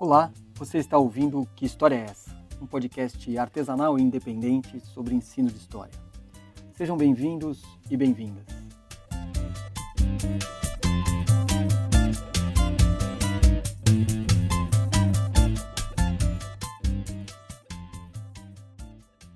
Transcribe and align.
Olá, 0.00 0.32
você 0.54 0.78
está 0.78 0.96
ouvindo 0.96 1.44
Que 1.56 1.66
História 1.66 1.96
é 1.96 2.04
Essa? 2.04 2.30
Um 2.62 2.66
podcast 2.68 3.36
artesanal 3.36 3.98
e 3.98 4.02
independente 4.02 4.78
sobre 4.78 5.12
ensino 5.12 5.50
de 5.50 5.56
história. 5.56 5.92
Sejam 6.70 6.96
bem-vindos 6.96 7.64
e 7.90 7.96
bem-vindas. 7.96 8.44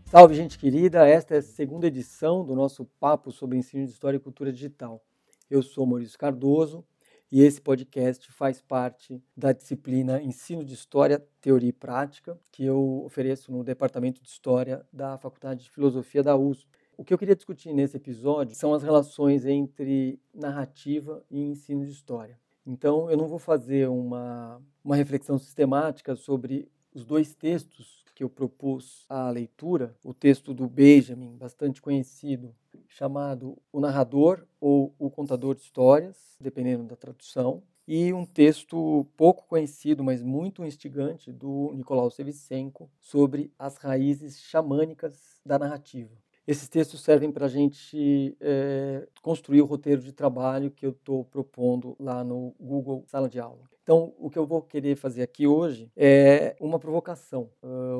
Salve, 0.06 0.36
gente 0.36 0.56
querida! 0.56 1.08
Esta 1.08 1.34
é 1.34 1.38
a 1.38 1.42
segunda 1.42 1.88
edição 1.88 2.44
do 2.44 2.54
nosso 2.54 2.84
papo 3.00 3.32
sobre 3.32 3.58
ensino 3.58 3.84
de 3.84 3.90
história 3.90 4.16
e 4.16 4.20
cultura 4.20 4.52
digital. 4.52 5.02
Eu 5.50 5.60
sou 5.60 5.84
Maurício 5.84 6.16
Cardoso 6.16 6.84
e 7.32 7.40
esse 7.40 7.62
podcast 7.62 8.30
faz 8.30 8.60
parte 8.60 9.24
da 9.34 9.52
disciplina 9.52 10.20
Ensino 10.22 10.62
de 10.62 10.74
História, 10.74 11.26
Teoria 11.40 11.70
e 11.70 11.72
Prática, 11.72 12.38
que 12.52 12.62
eu 12.62 13.02
ofereço 13.06 13.50
no 13.50 13.64
Departamento 13.64 14.20
de 14.20 14.28
História 14.28 14.84
da 14.92 15.16
Faculdade 15.16 15.64
de 15.64 15.70
Filosofia 15.70 16.22
da 16.22 16.36
USP. 16.36 16.68
O 16.94 17.02
que 17.02 17.14
eu 17.14 17.16
queria 17.16 17.34
discutir 17.34 17.72
nesse 17.72 17.96
episódio 17.96 18.54
são 18.54 18.74
as 18.74 18.82
relações 18.82 19.46
entre 19.46 20.20
narrativa 20.34 21.24
e 21.30 21.40
ensino 21.40 21.86
de 21.86 21.92
história. 21.92 22.38
Então, 22.66 23.10
eu 23.10 23.16
não 23.16 23.26
vou 23.26 23.38
fazer 23.38 23.88
uma, 23.88 24.60
uma 24.84 24.94
reflexão 24.94 25.38
sistemática 25.38 26.14
sobre 26.14 26.70
os 26.94 27.06
dois 27.06 27.34
textos 27.34 28.01
que 28.22 28.24
eu 28.24 28.30
propus 28.30 29.04
à 29.08 29.28
leitura, 29.30 29.96
o 30.04 30.14
texto 30.14 30.54
do 30.54 30.68
Benjamin, 30.68 31.36
bastante 31.36 31.82
conhecido, 31.82 32.54
chamado 32.86 33.58
O 33.72 33.80
Narrador 33.80 34.46
ou 34.60 34.94
O 34.96 35.10
Contador 35.10 35.56
de 35.56 35.62
Histórias, 35.62 36.36
dependendo 36.40 36.84
da 36.84 36.94
tradução, 36.94 37.64
e 37.86 38.12
um 38.12 38.24
texto 38.24 39.04
pouco 39.16 39.44
conhecido, 39.48 40.04
mas 40.04 40.22
muito 40.22 40.64
instigante, 40.64 41.32
do 41.32 41.72
Nicolau 41.74 42.08
Sevicenko, 42.12 42.88
sobre 43.00 43.52
as 43.58 43.76
raízes 43.76 44.38
xamânicas 44.40 45.40
da 45.44 45.58
narrativa. 45.58 46.21
Esses 46.46 46.68
textos 46.68 47.02
servem 47.02 47.30
para 47.30 47.46
a 47.46 47.48
gente 47.48 48.36
é, 48.40 49.06
construir 49.22 49.62
o 49.62 49.66
roteiro 49.66 50.02
de 50.02 50.12
trabalho 50.12 50.70
que 50.70 50.84
eu 50.84 50.90
estou 50.90 51.24
propondo 51.24 51.96
lá 52.00 52.24
no 52.24 52.54
Google 52.58 53.04
Sala 53.06 53.28
de 53.28 53.38
Aula. 53.38 53.70
Então, 53.82 54.14
o 54.16 54.30
que 54.30 54.38
eu 54.38 54.46
vou 54.46 54.62
querer 54.62 54.94
fazer 54.94 55.22
aqui 55.22 55.44
hoje 55.44 55.90
é 55.96 56.54
uma 56.60 56.78
provocação, 56.78 57.50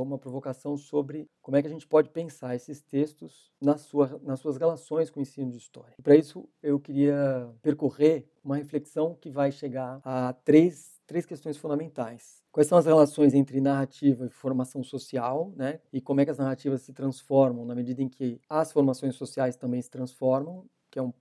uma 0.01 0.17
provocação 0.17 0.77
sobre 0.77 1.29
como 1.41 1.57
é 1.57 1.61
que 1.61 1.67
a 1.67 1.71
gente 1.71 1.89
pode 1.89 2.09
pensar 2.09 2.55
esses 2.55 2.81
textos 2.81 3.51
na 3.61 3.77
sua, 3.77 4.21
nas 4.23 4.39
suas 4.39 4.57
relações 4.57 5.11
com 5.11 5.19
o 5.19 5.23
ensino 5.23 5.51
de 5.51 5.57
história. 5.57 5.95
Para 6.01 6.15
isso, 6.15 6.49
eu 6.63 6.79
queria 6.79 7.49
percorrer 7.61 8.29
uma 8.45 8.57
reflexão 8.57 9.17
que 9.21 9.29
vai 9.29 9.51
chegar 9.51 10.01
a 10.05 10.33
três, 10.33 11.01
três 11.13 11.27
questões 11.27 11.59
fundamentais. 11.59 12.43
Quais 12.51 12.67
são 12.67 12.79
as 12.79 12.87
relações 12.87 13.35
entre 13.35 13.61
narrativa 13.61 14.25
e 14.25 14.31
formação 14.31 14.83
social, 14.83 15.53
né? 15.55 15.79
E 15.93 16.01
como 16.01 16.23
é 16.23 16.25
que 16.25 16.31
as 16.31 16.39
narrativas 16.39 16.81
se 16.81 16.93
transformam 16.95 17.67
na 17.67 17.75
medida 17.75 18.03
em 18.03 18.09
que 18.09 18.41
as 18.49 18.73
formações 18.73 19.15
sociais 19.15 19.55
também 19.55 19.83
se 19.83 19.91
transformam, 19.91 20.65
que 20.91 20.99
é 20.99 21.03
um 21.03 21.13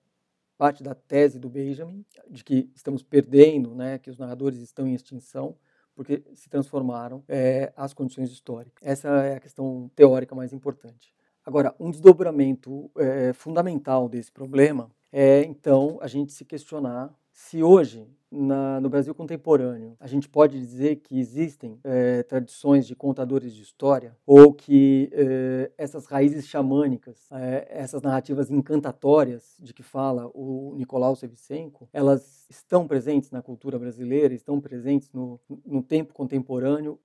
parte 0.57 0.81
da 0.81 0.95
tese 0.95 1.37
do 1.37 1.49
Benjamin, 1.49 2.05
de 2.29 2.41
que 2.41 2.71
estamos 2.73 3.03
perdendo, 3.03 3.75
né, 3.75 3.97
que 3.97 4.09
os 4.09 4.17
narradores 4.17 4.59
estão 4.59 4.87
em 4.87 4.93
extinção, 4.93 5.57
porque 5.93 6.23
se 6.35 6.49
transformaram 6.49 7.23
é, 7.27 7.73
as 7.75 7.93
condições 7.93 8.31
históricas. 8.31 8.81
Essa 8.81 9.09
é 9.25 9.35
a 9.35 9.39
questão 9.39 9.91
teórica 9.93 10.33
mais 10.35 10.53
importante. 10.53 11.13
Agora, 11.43 11.75
um 11.79 11.91
desdobramento 11.91 12.89
é, 12.95 13.33
fundamental 13.33 14.07
desse 14.07 14.31
problema 14.31 14.89
é, 15.11 15.43
então, 15.43 15.99
a 16.01 16.07
gente 16.07 16.31
se 16.31 16.45
questionar 16.45 17.13
se 17.33 17.61
hoje 17.61 18.07
na, 18.31 18.79
no 18.79 18.89
Brasil 18.89 19.13
contemporâneo, 19.13 19.95
a 19.99 20.07
gente 20.07 20.29
pode 20.29 20.57
dizer 20.57 20.97
que 20.97 21.19
existem 21.19 21.79
é, 21.83 22.23
tradições 22.23 22.87
de 22.87 22.95
contadores 22.95 23.53
de 23.53 23.61
história 23.61 24.15
ou 24.25 24.53
que 24.53 25.09
é, 25.11 25.71
essas 25.77 26.05
raízes 26.05 26.47
xamânicas, 26.47 27.29
é, 27.31 27.67
essas 27.69 28.01
narrativas 28.01 28.49
encantatórias 28.49 29.57
de 29.59 29.73
que 29.73 29.83
fala 29.83 30.31
o 30.33 30.73
Nicolau 30.77 31.15
Sevicenko, 31.15 31.89
elas 31.91 32.40
estão 32.51 32.87
presentes 32.87 33.31
na 33.31 33.41
cultura 33.41 33.79
brasileira, 33.79 34.33
estão 34.33 34.59
presentes 34.59 35.11
no, 35.11 35.39
no 35.65 35.81
tempo 35.81 36.13
contemporâneo, 36.13 36.99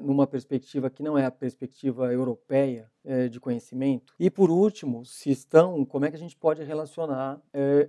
numa 0.00 0.26
perspectiva 0.26 0.90
que 0.90 1.02
não 1.02 1.16
é 1.16 1.24
a 1.24 1.30
perspectiva 1.30 2.12
europeia 2.12 2.90
de 3.30 3.40
conhecimento. 3.40 4.12
E 4.18 4.28
por 4.28 4.50
último, 4.50 5.04
se 5.04 5.30
estão, 5.30 5.82
como 5.84 6.04
é 6.04 6.10
que 6.10 6.16
a 6.16 6.18
gente 6.18 6.36
pode 6.36 6.62
relacionar 6.62 7.40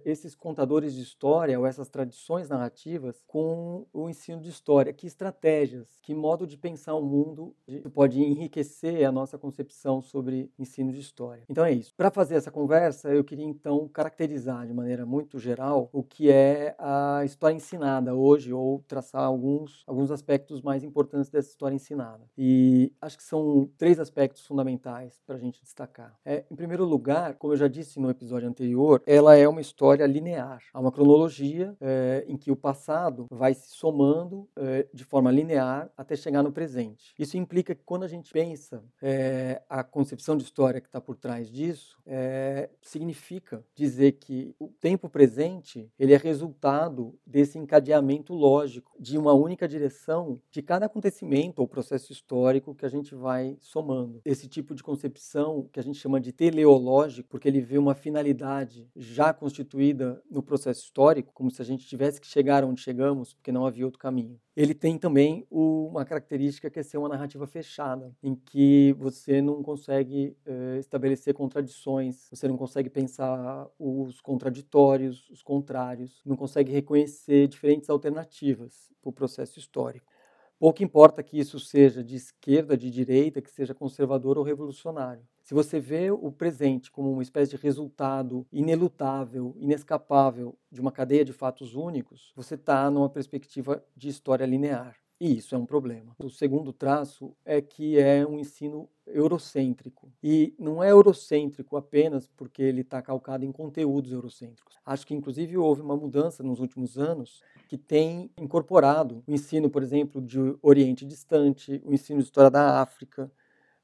esses 0.05 0.33
contadores 0.33 0.93
de 0.93 1.01
história 1.01 1.59
ou 1.59 1.65
essas 1.65 1.89
tradições 1.89 2.47
narrativas 2.47 3.21
com 3.27 3.85
o 3.91 4.09
ensino 4.09 4.41
de 4.41 4.49
história. 4.49 4.93
Que 4.93 5.07
estratégias, 5.07 5.99
que 6.01 6.13
modo 6.13 6.47
de 6.47 6.57
pensar 6.57 6.93
o 6.95 7.01
mundo 7.01 7.53
pode 7.93 8.21
enriquecer 8.21 9.05
a 9.05 9.11
nossa 9.11 9.37
concepção 9.37 10.01
sobre 10.01 10.51
ensino 10.57 10.91
de 10.91 10.99
história. 10.99 11.43
Então 11.49 11.65
é 11.65 11.73
isso. 11.73 11.93
Para 11.95 12.11
fazer 12.11 12.35
essa 12.35 12.51
conversa, 12.51 13.09
eu 13.09 13.23
queria 13.23 13.45
então 13.45 13.87
caracterizar 13.87 14.65
de 14.65 14.73
maneira 14.73 15.05
muito 15.05 15.39
geral 15.39 15.89
o 15.91 16.03
que 16.03 16.29
é 16.29 16.75
a 16.77 16.98
história 17.25 17.55
ensinada 17.55 18.13
hoje 18.15 18.53
ou 18.53 18.83
traçar 18.87 19.23
alguns, 19.23 19.83
alguns 19.87 20.11
aspectos 20.11 20.61
mais 20.61 20.83
importantes 20.83 21.29
dessa 21.29 21.49
história 21.49 21.75
ensinada. 21.75 22.23
E 22.37 22.91
acho 23.01 23.17
que 23.17 23.23
são 23.23 23.69
três 23.77 23.99
aspectos 23.99 24.45
fundamentais 24.45 25.21
para 25.25 25.35
a 25.35 25.39
gente 25.39 25.61
destacar. 25.61 26.17
É, 26.25 26.45
em 26.49 26.55
primeiro 26.55 26.85
lugar, 26.85 27.35
como 27.35 27.53
eu 27.53 27.57
já 27.57 27.67
disse 27.67 27.99
no 27.99 28.09
episódio 28.09 28.47
anterior, 28.47 29.01
ela 29.05 29.35
é 29.35 29.47
uma 29.47 29.61
história 29.61 30.05
linear. 30.05 30.61
Há 30.73 30.79
uma 30.79 30.91
cronologia 30.91 31.75
é, 31.81 32.25
em 32.27 32.37
que 32.37 32.51
o 32.51 32.55
passado 32.55 33.27
vai 33.29 33.53
se 33.53 33.69
somando 33.69 34.47
é, 34.55 34.87
de 34.93 35.03
forma 35.03 35.31
linear 35.31 35.89
até 35.97 36.15
chegar 36.15 36.43
no 36.43 36.51
presente. 36.51 37.13
Isso 37.17 37.37
implica 37.37 37.75
que 37.75 37.83
quando 37.83 38.03
a 38.03 38.07
gente 38.07 38.31
pensa 38.31 38.83
é, 39.01 39.61
a 39.69 39.83
concepção 39.83 40.35
de 40.35 40.43
história 40.43 40.81
que 40.81 40.87
está 40.87 41.01
por 41.01 41.15
trás 41.15 41.49
disso, 41.49 41.97
é, 42.05 42.69
significa 42.81 43.63
dizer 43.75 44.13
que 44.13 44.55
o 44.59 44.67
tempo 44.67 45.09
presente 45.09 45.89
ele 45.97 46.13
é 46.13 46.17
resultado 46.17 46.88
desse 47.25 47.57
encadeamento 47.57 48.33
lógico 48.33 48.91
de 48.99 49.17
uma 49.17 49.33
única 49.33 49.67
direção 49.67 50.41
de 50.51 50.61
cada 50.61 50.85
acontecimento 50.85 51.59
ou 51.59 51.67
processo 51.67 52.11
histórico 52.11 52.75
que 52.75 52.85
a 52.85 52.89
gente 52.89 53.15
vai 53.15 53.57
somando. 53.59 54.21
Esse 54.25 54.47
tipo 54.47 54.73
de 54.75 54.83
concepção 54.83 55.67
que 55.71 55.79
a 55.79 55.83
gente 55.83 55.99
chama 55.99 56.19
de 56.19 56.31
teleológico, 56.31 57.29
porque 57.29 57.47
ele 57.47 57.61
vê 57.61 57.77
uma 57.77 57.95
finalidade 57.95 58.87
já 58.95 59.33
constituída 59.33 60.21
no 60.29 60.43
processo 60.43 60.83
histórico, 60.83 61.31
como 61.33 61.51
se 61.51 61.61
a 61.61 61.65
gente 61.65 61.87
tivesse 61.87 62.19
que 62.19 62.27
chegar 62.27 62.63
onde 62.63 62.81
chegamos 62.81 63.33
porque 63.33 63.51
não 63.51 63.65
havia 63.65 63.85
outro 63.85 63.99
caminho. 63.99 64.39
Ele 64.59 64.73
tem 64.73 64.97
também 64.97 65.47
uma 65.49 66.03
característica 66.03 66.69
que 66.69 66.79
é 66.79 66.83
ser 66.83 66.97
uma 66.97 67.07
narrativa 67.07 67.47
fechada, 67.47 68.13
em 68.21 68.35
que 68.35 68.93
você 68.99 69.41
não 69.41 69.63
consegue 69.63 70.35
eh, 70.45 70.77
estabelecer 70.79 71.33
contradições, 71.33 72.27
você 72.29 72.45
não 72.45 72.57
consegue 72.57 72.89
pensar 72.89 73.67
os 73.79 74.19
contraditórios, 74.19 75.29
os 75.29 75.41
contrários, 75.41 76.21
não 76.25 76.35
consegue 76.35 76.73
reconhecer 76.79 77.47
diferentes 77.47 77.89
alternativas 77.89 78.89
para 79.01 79.09
o 79.09 79.13
processo 79.13 79.59
histórico. 79.59 80.11
Pouco 80.59 80.83
importa 80.83 81.23
que 81.23 81.39
isso 81.39 81.57
seja 81.57 82.03
de 82.03 82.17
esquerda, 82.17 82.75
de 82.75 82.89
direita, 82.89 83.41
que 83.41 83.49
seja 83.49 83.73
conservador 83.73 84.37
ou 84.37 84.43
revolucionário. 84.43 85.25
Se 85.41 85.53
você 85.53 85.79
vê 85.79 86.11
o 86.11 86.31
presente 86.31 86.91
como 86.91 87.11
uma 87.11 87.23
espécie 87.23 87.51
de 87.51 87.57
resultado 87.57 88.45
inelutável, 88.51 89.55
inescapável 89.57 90.57
de 90.69 90.81
uma 90.81 90.91
cadeia 90.91 91.23
de 91.23 91.31
fatos 91.31 91.75
únicos, 91.75 92.33
você 92.35 92.55
está 92.55 92.91
numa 92.91 93.09
perspectiva 93.09 93.83
de 93.95 94.09
história 94.09 94.45
linear. 94.45 94.97
E 95.19 95.35
isso 95.37 95.53
é 95.53 95.57
um 95.57 95.65
problema. 95.65 96.15
O 96.17 96.29
segundo 96.29 96.71
traço 96.71 97.35
é 97.43 97.61
que 97.61 97.99
é 97.99 98.25
um 98.25 98.39
ensino 98.39 98.87
eurocêntrico. 99.05 100.09
E 100.23 100.55
não 100.57 100.81
é 100.81 100.91
eurocêntrico 100.91 101.75
apenas 101.75 102.29
porque 102.37 102.61
ele 102.61 102.81
está 102.81 103.01
calcado 103.01 103.43
em 103.43 103.51
conteúdos 103.51 104.13
eurocêntricos. 104.13 104.77
Acho 104.85 105.05
que, 105.05 105.13
inclusive, 105.13 105.57
houve 105.57 105.81
uma 105.81 105.97
mudança 105.97 106.41
nos 106.41 106.61
últimos 106.61 106.97
anos 106.97 107.43
que 107.67 107.77
tem 107.77 108.31
incorporado 108.37 109.21
o 109.27 109.33
ensino, 109.33 109.69
por 109.69 109.83
exemplo, 109.83 110.21
de 110.21 110.39
Oriente 110.61 111.05
Distante, 111.05 111.81
o 111.83 111.93
ensino 111.93 112.19
de 112.19 112.25
História 112.25 112.49
da 112.49 112.81
África, 112.81 113.29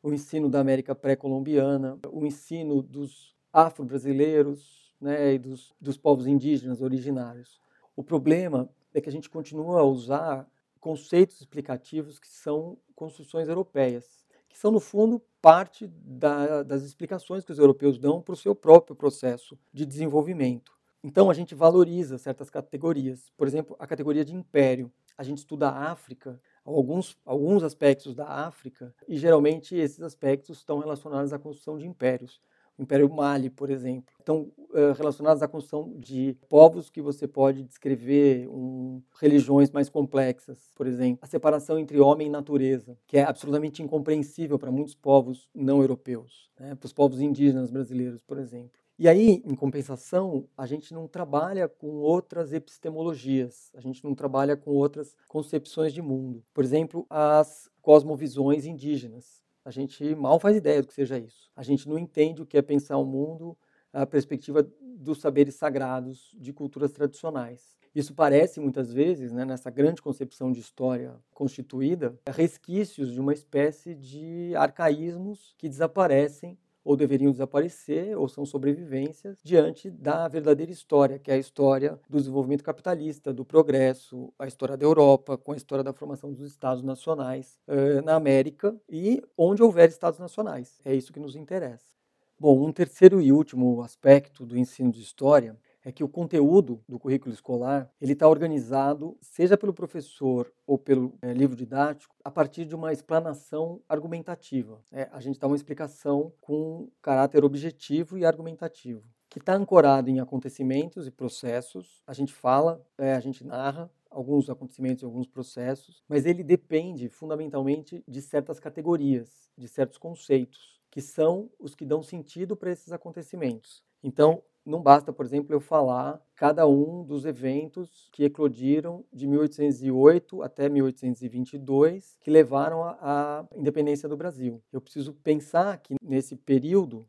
o 0.02 0.14
ensino 0.14 0.50
da 0.50 0.62
América 0.62 0.96
pré-colombiana, 0.96 2.00
o 2.12 2.26
ensino 2.26 2.82
dos 2.82 3.36
afro-brasileiros 3.52 4.94
né, 5.02 5.34
e 5.34 5.40
dos, 5.40 5.74
dos 5.82 5.98
povos 5.98 6.28
indígenas 6.28 6.82
originários. 6.82 7.60
O 7.94 8.04
problema 8.04 8.70
é 8.94 9.02
que 9.02 9.10
a 9.10 9.12
gente 9.12 9.30
continua 9.30 9.82
a 9.82 9.84
usar 9.84 10.48
conceitos 10.86 11.42
explicativos 11.42 12.20
que 12.20 12.28
são 12.28 12.78
construções 12.96 13.48
europeias, 13.48 14.24
que 14.48 14.56
são, 14.56 14.70
no 14.70 14.80
fundo, 14.80 15.20
parte 15.42 15.88
da, 15.88 16.62
das 16.62 16.84
explicações 16.84 17.44
que 17.44 17.52
os 17.52 17.58
europeus 17.58 17.98
dão 17.98 18.22
para 18.22 18.34
o 18.34 18.38
seu 18.38 18.54
próprio 18.54 18.96
processo 18.96 19.58
de 19.74 19.84
desenvolvimento. 19.84 20.72
Então, 21.04 21.28
a 21.32 21.34
gente 21.34 21.56
valoriza 21.56 22.20
certas 22.20 22.52
categorias. 22.52 23.32
Por 23.36 23.48
exemplo, 23.48 23.76
a 23.80 23.88
categoria 23.88 24.24
de 24.24 24.36
império. 24.36 24.92
A 25.18 25.24
gente 25.24 25.40
estuda 25.40 25.70
a 25.70 25.92
África 25.92 26.40
alguns, 26.64 27.18
alguns 27.26 27.64
aspectos 27.64 28.14
da 28.14 28.28
África, 28.28 28.94
e 29.08 29.18
geralmente 29.18 29.76
esses 29.76 30.04
aspectos 30.04 30.60
estão 30.60 30.78
relacionados 30.78 31.34
à 31.34 31.40
construção 31.40 31.80
de 31.80 31.88
impérios. 31.88 32.40
Império 32.78 33.10
Mali, 33.10 33.50
por 33.50 33.70
exemplo. 33.70 34.14
Estão 34.20 34.52
uh, 34.58 34.94
relacionadas 34.96 35.42
à 35.42 35.48
construção 35.48 35.94
de 35.98 36.38
povos 36.50 36.90
que 36.90 37.02
você 37.02 37.28
pode 37.28 37.64
descrever, 37.64 38.48
um, 38.50 39.02
religiões 39.20 39.72
mais 39.72 39.90
complexas, 39.90 40.72
por 40.76 40.88
exemplo. 40.88 41.20
A 41.22 41.28
separação 41.28 41.80
entre 41.80 42.00
homem 42.00 42.28
e 42.28 42.30
natureza, 42.30 42.98
que 43.08 43.18
é 43.18 43.24
absolutamente 43.24 43.82
incompreensível 43.82 44.60
para 44.60 44.72
muitos 44.72 44.96
povos 44.96 45.50
não 45.54 45.82
europeus, 45.82 46.50
né? 46.60 46.76
para 46.76 46.86
os 46.86 46.94
povos 46.94 47.22
indígenas 47.22 47.72
brasileiros, 47.72 48.22
por 48.24 48.38
exemplo. 48.38 48.86
E 48.98 49.10
aí, 49.10 49.44
em 49.46 49.56
compensação, 49.56 50.48
a 50.58 50.66
gente 50.66 50.94
não 50.94 51.06
trabalha 51.06 51.68
com 51.68 51.98
outras 51.98 52.54
epistemologias, 52.54 53.70
a 53.76 53.82
gente 53.82 54.02
não 54.06 54.16
trabalha 54.16 54.56
com 54.56 54.72
outras 54.72 55.14
concepções 55.28 55.94
de 55.94 56.02
mundo. 56.02 56.42
Por 56.54 56.64
exemplo, 56.64 57.06
as 57.10 57.70
cosmovisões 57.82 58.66
indígenas. 58.66 59.45
A 59.66 59.72
gente 59.72 60.16
mal 60.16 60.40
faz 60.40 60.56
ideia 60.56 60.82
do 60.82 60.88
que 60.88 60.94
seja 60.94 61.18
isso. 61.18 61.50
A 61.56 61.64
gente 61.64 61.90
não 61.90 61.98
entende 61.98 62.42
o 62.42 62.46
que 62.46 62.58
é 62.58 62.62
pensar 62.62 62.98
o 62.98 63.06
mundo 63.06 63.58
a 63.92 64.06
perspectiva 64.06 64.68
dos 64.82 65.22
saberes 65.22 65.56
sagrados 65.56 66.36
de 66.38 66.52
culturas 66.52 66.92
tradicionais. 66.92 67.76
Isso 67.96 68.14
parece 68.14 68.60
muitas 68.60 68.92
vezes, 68.92 69.32
né, 69.32 69.46
nessa 69.46 69.70
grande 69.70 70.02
concepção 70.02 70.52
de 70.52 70.60
história 70.60 71.16
constituída, 71.34 72.14
resquícios 72.28 73.14
de 73.14 73.22
uma 73.22 73.32
espécie 73.32 73.96
de 73.96 74.54
arcaísmos 74.58 75.56
que 75.58 75.70
desaparecem 75.70 76.58
ou 76.86 76.96
deveriam 76.96 77.32
desaparecer, 77.32 78.16
ou 78.16 78.30
são 78.30 78.46
sobrevivências, 78.46 79.40
diante 79.44 79.90
da 79.90 80.28
verdadeira 80.28 80.72
história, 80.72 81.18
que 81.18 81.32
é 81.32 81.34
a 81.34 81.38
história 81.38 82.00
do 82.08 82.20
desenvolvimento 82.20 82.64
capitalista, 82.64 83.34
do 83.34 83.44
progresso, 83.44 84.32
a 84.38 84.46
história 84.46 84.78
da 84.78 84.86
Europa, 84.86 85.36
com 85.36 85.52
a 85.52 85.58
história 85.58 85.84
da 85.84 85.92
formação 85.92 86.32
dos 86.32 86.46
Estados 86.46 86.84
nacionais 86.84 87.60
uh, 87.68 88.06
na 88.06 88.14
América 88.14 88.80
e 88.88 89.24
onde 89.36 89.64
houver 89.64 89.90
Estados 89.90 90.20
nacionais. 90.20 90.80
É 90.86 90.94
isso 90.94 91.12
que 91.12 91.20
nos 91.20 91.36
interessa. 91.36 91.96
Bom, 92.40 92.64
um 92.64 92.72
terceiro 92.72 93.20
e 93.20 93.32
último 93.32 93.82
aspecto 93.82 94.46
do 94.46 94.58
ensino 94.58 94.92
de 94.92 95.02
história 95.02 95.58
é 95.86 95.92
que 95.92 96.04
o 96.04 96.10
conteúdo 96.10 96.84
do 96.90 96.98
currículo 96.98 97.32
escolar 97.32 97.90
ele 98.02 98.14
está 98.14 98.28
organizado, 98.28 99.16
seja 99.22 99.56
pelo 99.56 99.74
professor 99.74 100.52
ou 100.66 100.80
pelo 100.80 101.14
é, 101.22 101.32
livro 101.32 101.56
didático, 101.56 102.16
a 102.24 102.32
partir 102.32 102.66
de 102.66 102.74
uma 102.74 102.92
explanação 102.92 103.80
argumentativa. 103.88 104.82
É, 104.92 105.08
a 105.12 105.20
gente 105.20 105.40
dá 105.40 105.46
uma 105.46 105.56
explicação 105.56 106.34
com 106.42 106.90
caráter 107.04 107.46
objetivo 107.46 108.18
e 108.18 108.26
argumentativo, 108.26 109.04
que 109.30 109.38
está 109.38 109.54
ancorado 109.54 110.10
em 110.10 110.20
acontecimentos 110.20 111.06
e 111.06 111.12
processos. 111.12 112.02
A 112.08 112.14
gente 112.14 112.34
fala, 112.34 112.84
é, 112.98 113.14
a 113.14 113.20
gente 113.20 113.46
narra 113.46 113.90
alguns 114.10 114.50
acontecimentos 114.50 115.04
alguns 115.04 115.28
processos, 115.28 116.04
mas 116.08 116.26
ele 116.26 116.44
depende 116.44 117.10
fundamentalmente 117.10 118.04
de 118.08 118.22
certas 118.22 118.60
categorias, 118.60 119.52
de 119.56 119.68
certos 119.68 120.00
conceitos, 120.00 120.82
que 120.90 121.02
são 121.02 121.52
os 121.60 121.76
que 121.76 121.86
dão 121.86 122.02
sentido 122.02 122.56
para 122.56 122.72
esses 122.72 122.92
acontecimentos. 122.92 123.84
Então, 124.02 124.42
não 124.66 124.82
basta, 124.82 125.14
por 125.14 125.26
exemplo, 125.26 125.54
eu 125.54 125.60
falar 125.60 126.20
cada 126.36 126.68
um 126.68 127.04
dos 127.04 127.26
eventos 127.26 128.10
que 128.12 128.24
eclodiram 128.24 129.06
de 129.14 129.28
1808 129.28 130.42
até 130.42 130.68
1822, 130.68 132.18
que 132.20 132.32
levaram 132.32 132.84
à 132.84 133.48
independência 133.56 134.10
do 134.10 134.18
Brasil. 134.18 134.62
Eu 134.74 134.82
preciso 134.82 135.14
pensar 135.14 135.78
que 135.78 135.96
nesse 136.02 136.36
período 136.36 137.08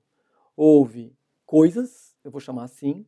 houve 0.56 1.17
coisas, 1.47 2.14
eu 2.23 2.31
vou 2.31 2.41
chamar 2.41 2.64
assim, 2.64 3.06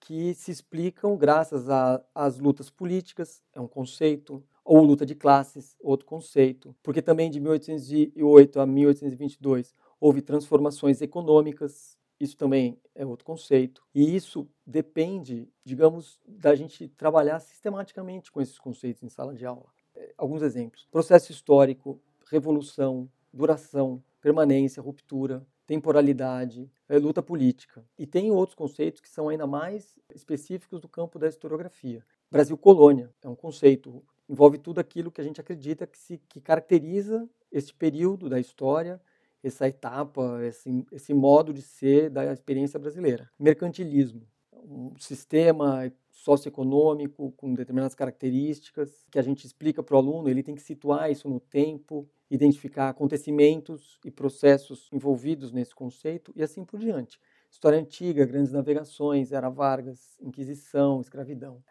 que 0.00 0.34
se 0.34 0.50
explicam 0.50 1.16
graças 1.16 1.66
às 2.14 2.38
lutas 2.38 2.70
políticas, 2.70 3.42
é 3.54 3.60
um 3.60 3.66
conceito, 3.66 4.44
ou 4.64 4.82
luta 4.82 5.04
de 5.04 5.14
classes, 5.14 5.76
outro 5.80 6.06
conceito, 6.06 6.74
porque 6.82 7.02
também 7.02 7.30
de 7.30 7.40
1808 7.40 8.60
a 8.60 8.66
1822 8.66 9.74
houve 10.00 10.22
transformações 10.22 11.02
econômicas, 11.02 11.98
isso 12.24 12.36
também 12.36 12.78
é 12.94 13.06
outro 13.06 13.24
conceito. 13.24 13.82
E 13.94 14.14
isso 14.14 14.48
depende, 14.66 15.48
digamos, 15.64 16.20
da 16.26 16.54
gente 16.54 16.88
trabalhar 16.88 17.38
sistematicamente 17.40 18.32
com 18.32 18.40
esses 18.40 18.58
conceitos 18.58 19.02
em 19.02 19.08
sala 19.08 19.34
de 19.34 19.46
aula. 19.46 19.66
É, 19.94 20.12
alguns 20.18 20.42
exemplos: 20.42 20.88
processo 20.90 21.30
histórico, 21.30 22.00
revolução, 22.30 23.08
duração, 23.32 24.02
permanência, 24.20 24.82
ruptura, 24.82 25.46
temporalidade, 25.66 26.70
é, 26.88 26.98
luta 26.98 27.22
política. 27.22 27.84
E 27.98 28.06
tem 28.06 28.30
outros 28.30 28.56
conceitos 28.56 29.00
que 29.00 29.08
são 29.08 29.28
ainda 29.28 29.46
mais 29.46 29.96
específicos 30.14 30.80
do 30.80 30.88
campo 30.88 31.18
da 31.18 31.28
historiografia. 31.28 32.04
Brasil 32.30 32.58
colônia 32.58 33.12
é 33.22 33.28
um 33.28 33.36
conceito 33.36 34.02
envolve 34.28 34.58
tudo 34.58 34.78
aquilo 34.78 35.10
que 35.10 35.20
a 35.20 35.24
gente 35.24 35.40
acredita 35.40 35.86
que 35.86 35.98
se 35.98 36.18
que 36.28 36.40
caracteriza 36.40 37.28
este 37.52 37.74
período 37.74 38.28
da 38.28 38.40
história 38.40 39.00
essa 39.48 39.68
etapa, 39.68 40.40
esse, 40.44 40.84
esse 40.92 41.12
modo 41.12 41.52
de 41.52 41.62
ser 41.62 42.10
da 42.10 42.32
experiência 42.32 42.78
brasileira. 42.78 43.30
Mercantilismo, 43.38 44.26
um 44.52 44.94
sistema 44.98 45.92
socioeconômico 46.10 47.32
com 47.32 47.52
determinadas 47.54 47.94
características 47.94 49.06
que 49.10 49.18
a 49.18 49.22
gente 49.22 49.44
explica 49.44 49.82
para 49.82 49.94
o 49.94 49.98
aluno, 49.98 50.28
ele 50.28 50.42
tem 50.42 50.54
que 50.54 50.62
situar 50.62 51.10
isso 51.10 51.28
no 51.28 51.38
tempo, 51.38 52.08
identificar 52.30 52.88
acontecimentos 52.88 53.98
e 54.04 54.10
processos 54.10 54.88
envolvidos 54.92 55.52
nesse 55.52 55.74
conceito 55.74 56.32
e 56.34 56.42
assim 56.42 56.64
por 56.64 56.80
diante. 56.80 57.20
História 57.50 57.78
antiga, 57.78 58.24
grandes 58.24 58.52
navegações, 58.52 59.32
era 59.32 59.50
Vargas, 59.50 60.18
Inquisição, 60.20 61.00
escravidão. 61.00 61.62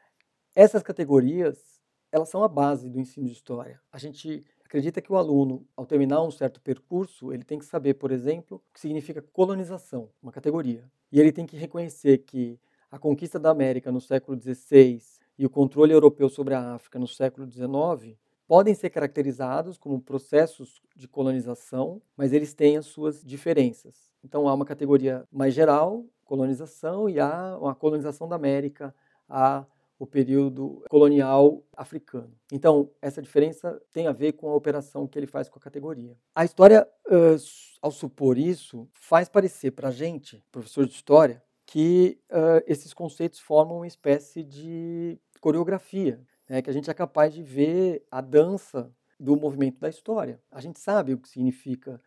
Essas 0.55 0.83
categorias, 0.83 1.81
elas 2.11 2.29
são 2.29 2.43
a 2.43 2.47
base 2.47 2.89
do 2.89 2.99
ensino 2.99 3.25
de 3.25 3.33
história. 3.33 3.81
A 3.91 3.97
gente 3.97 4.45
acredita 4.73 5.03
que 5.03 5.13
o 5.13 5.15
aluno, 5.15 5.67
ao 5.77 5.85
terminar 5.85 6.23
um 6.23 6.31
certo 6.31 6.59
percurso, 6.59 7.31
ele 7.31 7.43
tem 7.43 7.59
que 7.59 7.65
saber, 7.65 7.93
por 7.93 8.11
exemplo, 8.11 8.57
o 8.57 8.73
que 8.73 8.79
significa 8.79 9.21
colonização, 9.21 10.09
uma 10.19 10.31
categoria. 10.31 10.83
E 11.11 11.19
ele 11.19 11.31
tem 11.31 11.45
que 11.45 11.55
reconhecer 11.55 12.17
que 12.25 12.59
a 12.89 12.97
conquista 12.97 13.39
da 13.39 13.51
América 13.51 13.91
no 13.91 14.01
século 14.01 14.35
XVI 14.35 14.99
e 15.37 15.45
o 15.45 15.49
controle 15.49 15.93
europeu 15.93 16.27
sobre 16.27 16.55
a 16.55 16.73
África 16.73 16.97
no 16.97 17.07
século 17.07 17.47
XIX 17.47 18.17
podem 18.47 18.73
ser 18.73 18.89
caracterizados 18.89 19.77
como 19.77 20.01
processos 20.01 20.81
de 20.95 21.07
colonização, 21.07 22.01
mas 22.17 22.33
eles 22.33 22.55
têm 22.55 22.75
as 22.75 22.87
suas 22.87 23.23
diferenças. 23.23 24.11
Então 24.23 24.47
há 24.47 24.55
uma 24.55 24.65
categoria 24.65 25.23
mais 25.31 25.53
geral, 25.53 26.03
colonização, 26.25 27.07
e 27.07 27.19
há 27.19 27.59
uma 27.61 27.75
colonização 27.75 28.27
da 28.27 28.35
América, 28.35 28.93
há 29.29 29.65
o 29.97 30.05
período 30.05 30.83
colonial 30.89 31.63
africano. 31.75 32.33
Então, 32.51 32.89
essa 33.01 33.21
diferença 33.21 33.81
tem 33.91 34.07
a 34.07 34.11
ver 34.11 34.33
com 34.33 34.49
a 34.49 34.55
operação 34.55 35.07
que 35.07 35.17
ele 35.17 35.27
faz 35.27 35.49
com 35.49 35.57
a 35.57 35.61
categoria. 35.61 36.17
A 36.35 36.43
história, 36.43 36.87
uh, 37.07 37.35
ao 37.81 37.91
supor 37.91 38.37
isso, 38.37 38.89
faz 38.93 39.29
parecer 39.29 39.71
para 39.71 39.89
a 39.89 39.91
gente, 39.91 40.43
professor 40.51 40.85
de 40.85 40.93
história, 40.93 41.43
que 41.65 42.19
uh, 42.29 42.63
esses 42.67 42.93
conceitos 42.93 43.39
formam 43.39 43.77
uma 43.77 43.87
espécie 43.87 44.43
de 44.43 45.19
coreografia, 45.39 46.19
né, 46.49 46.61
que 46.61 46.69
a 46.69 46.73
gente 46.73 46.89
é 46.89 46.93
capaz 46.93 47.33
de 47.33 47.41
ver 47.41 48.05
a 48.11 48.21
dança 48.21 48.91
do 49.19 49.35
movimento 49.37 49.79
da 49.79 49.89
história. 49.89 50.41
A 50.51 50.59
gente 50.59 50.79
sabe 50.79 51.13
o 51.13 51.17
que 51.17 51.29
significa 51.29 52.01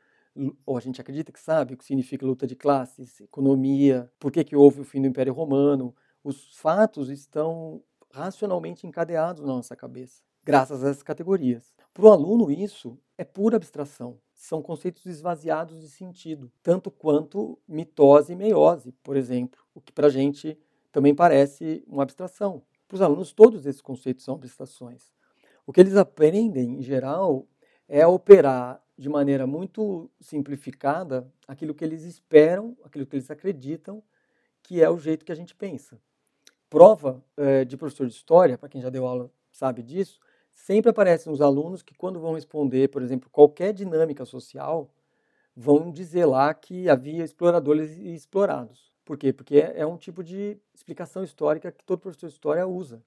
ou 0.66 0.76
a 0.76 0.80
gente 0.80 1.00
acredita 1.00 1.32
que 1.32 1.40
sabe 1.40 1.74
o 1.74 1.76
que 1.76 1.84
significa 1.84 2.26
luta 2.26 2.46
de 2.46 2.54
classes, 2.54 3.20
economia, 3.20 4.10
por 4.18 4.30
que, 4.30 4.44
que 4.44 4.54
houve 4.54 4.82
o 4.82 4.84
fim 4.84 5.00
do 5.00 5.08
Império 5.08 5.32
Romano, 5.32 5.94
os 6.26 6.56
fatos 6.56 7.08
estão 7.08 7.80
racionalmente 8.10 8.84
encadeados 8.84 9.42
na 9.42 9.54
nossa 9.54 9.76
cabeça, 9.76 10.24
graças 10.42 10.82
a 10.82 10.88
essas 10.88 11.02
categorias. 11.04 11.72
Para 11.94 12.04
o 12.04 12.10
aluno, 12.10 12.50
isso 12.50 12.98
é 13.16 13.24
pura 13.24 13.56
abstração. 13.56 14.18
São 14.34 14.60
conceitos 14.60 15.06
esvaziados 15.06 15.80
de 15.80 15.88
sentido, 15.88 16.50
tanto 16.64 16.90
quanto 16.90 17.56
mitose 17.68 18.32
e 18.32 18.36
meiose, 18.36 18.90
por 19.04 19.16
exemplo, 19.16 19.60
o 19.72 19.80
que 19.80 19.92
para 19.92 20.08
a 20.08 20.10
gente 20.10 20.58
também 20.90 21.14
parece 21.14 21.84
uma 21.86 22.02
abstração. 22.02 22.60
Para 22.88 22.96
os 22.96 23.02
alunos, 23.02 23.32
todos 23.32 23.64
esses 23.64 23.80
conceitos 23.80 24.24
são 24.24 24.34
abstrações. 24.34 25.12
O 25.64 25.72
que 25.72 25.80
eles 25.80 25.94
aprendem, 25.94 26.80
em 26.80 26.82
geral, 26.82 27.46
é 27.88 28.04
operar 28.04 28.82
de 28.98 29.08
maneira 29.08 29.46
muito 29.46 30.10
simplificada 30.20 31.32
aquilo 31.46 31.72
que 31.72 31.84
eles 31.84 32.02
esperam, 32.02 32.76
aquilo 32.82 33.06
que 33.06 33.14
eles 33.14 33.30
acreditam 33.30 34.02
que 34.60 34.82
é 34.82 34.90
o 34.90 34.98
jeito 34.98 35.24
que 35.24 35.30
a 35.30 35.36
gente 35.36 35.54
pensa 35.54 35.96
prova 36.68 37.22
é, 37.36 37.64
de 37.64 37.76
professor 37.76 38.06
de 38.06 38.14
história, 38.14 38.58
para 38.58 38.68
quem 38.68 38.80
já 38.80 38.90
deu 38.90 39.06
aula 39.06 39.30
sabe 39.50 39.82
disso, 39.82 40.20
sempre 40.52 40.90
aparecem 40.90 41.32
os 41.32 41.40
alunos 41.40 41.82
que, 41.82 41.94
quando 41.94 42.20
vão 42.20 42.34
responder, 42.34 42.88
por 42.88 43.02
exemplo, 43.02 43.28
qualquer 43.30 43.72
dinâmica 43.72 44.24
social, 44.24 44.90
vão 45.54 45.90
dizer 45.90 46.26
lá 46.26 46.52
que 46.52 46.88
havia 46.88 47.24
exploradores 47.24 47.96
e 47.96 48.14
explorados. 48.14 48.92
Por 49.04 49.16
quê? 49.16 49.32
Porque 49.32 49.56
é, 49.56 49.80
é 49.80 49.86
um 49.86 49.96
tipo 49.96 50.22
de 50.22 50.58
explicação 50.74 51.22
histórica 51.22 51.72
que 51.72 51.84
todo 51.84 52.00
professor 52.00 52.26
de 52.26 52.32
história 52.34 52.66
usa. 52.66 53.02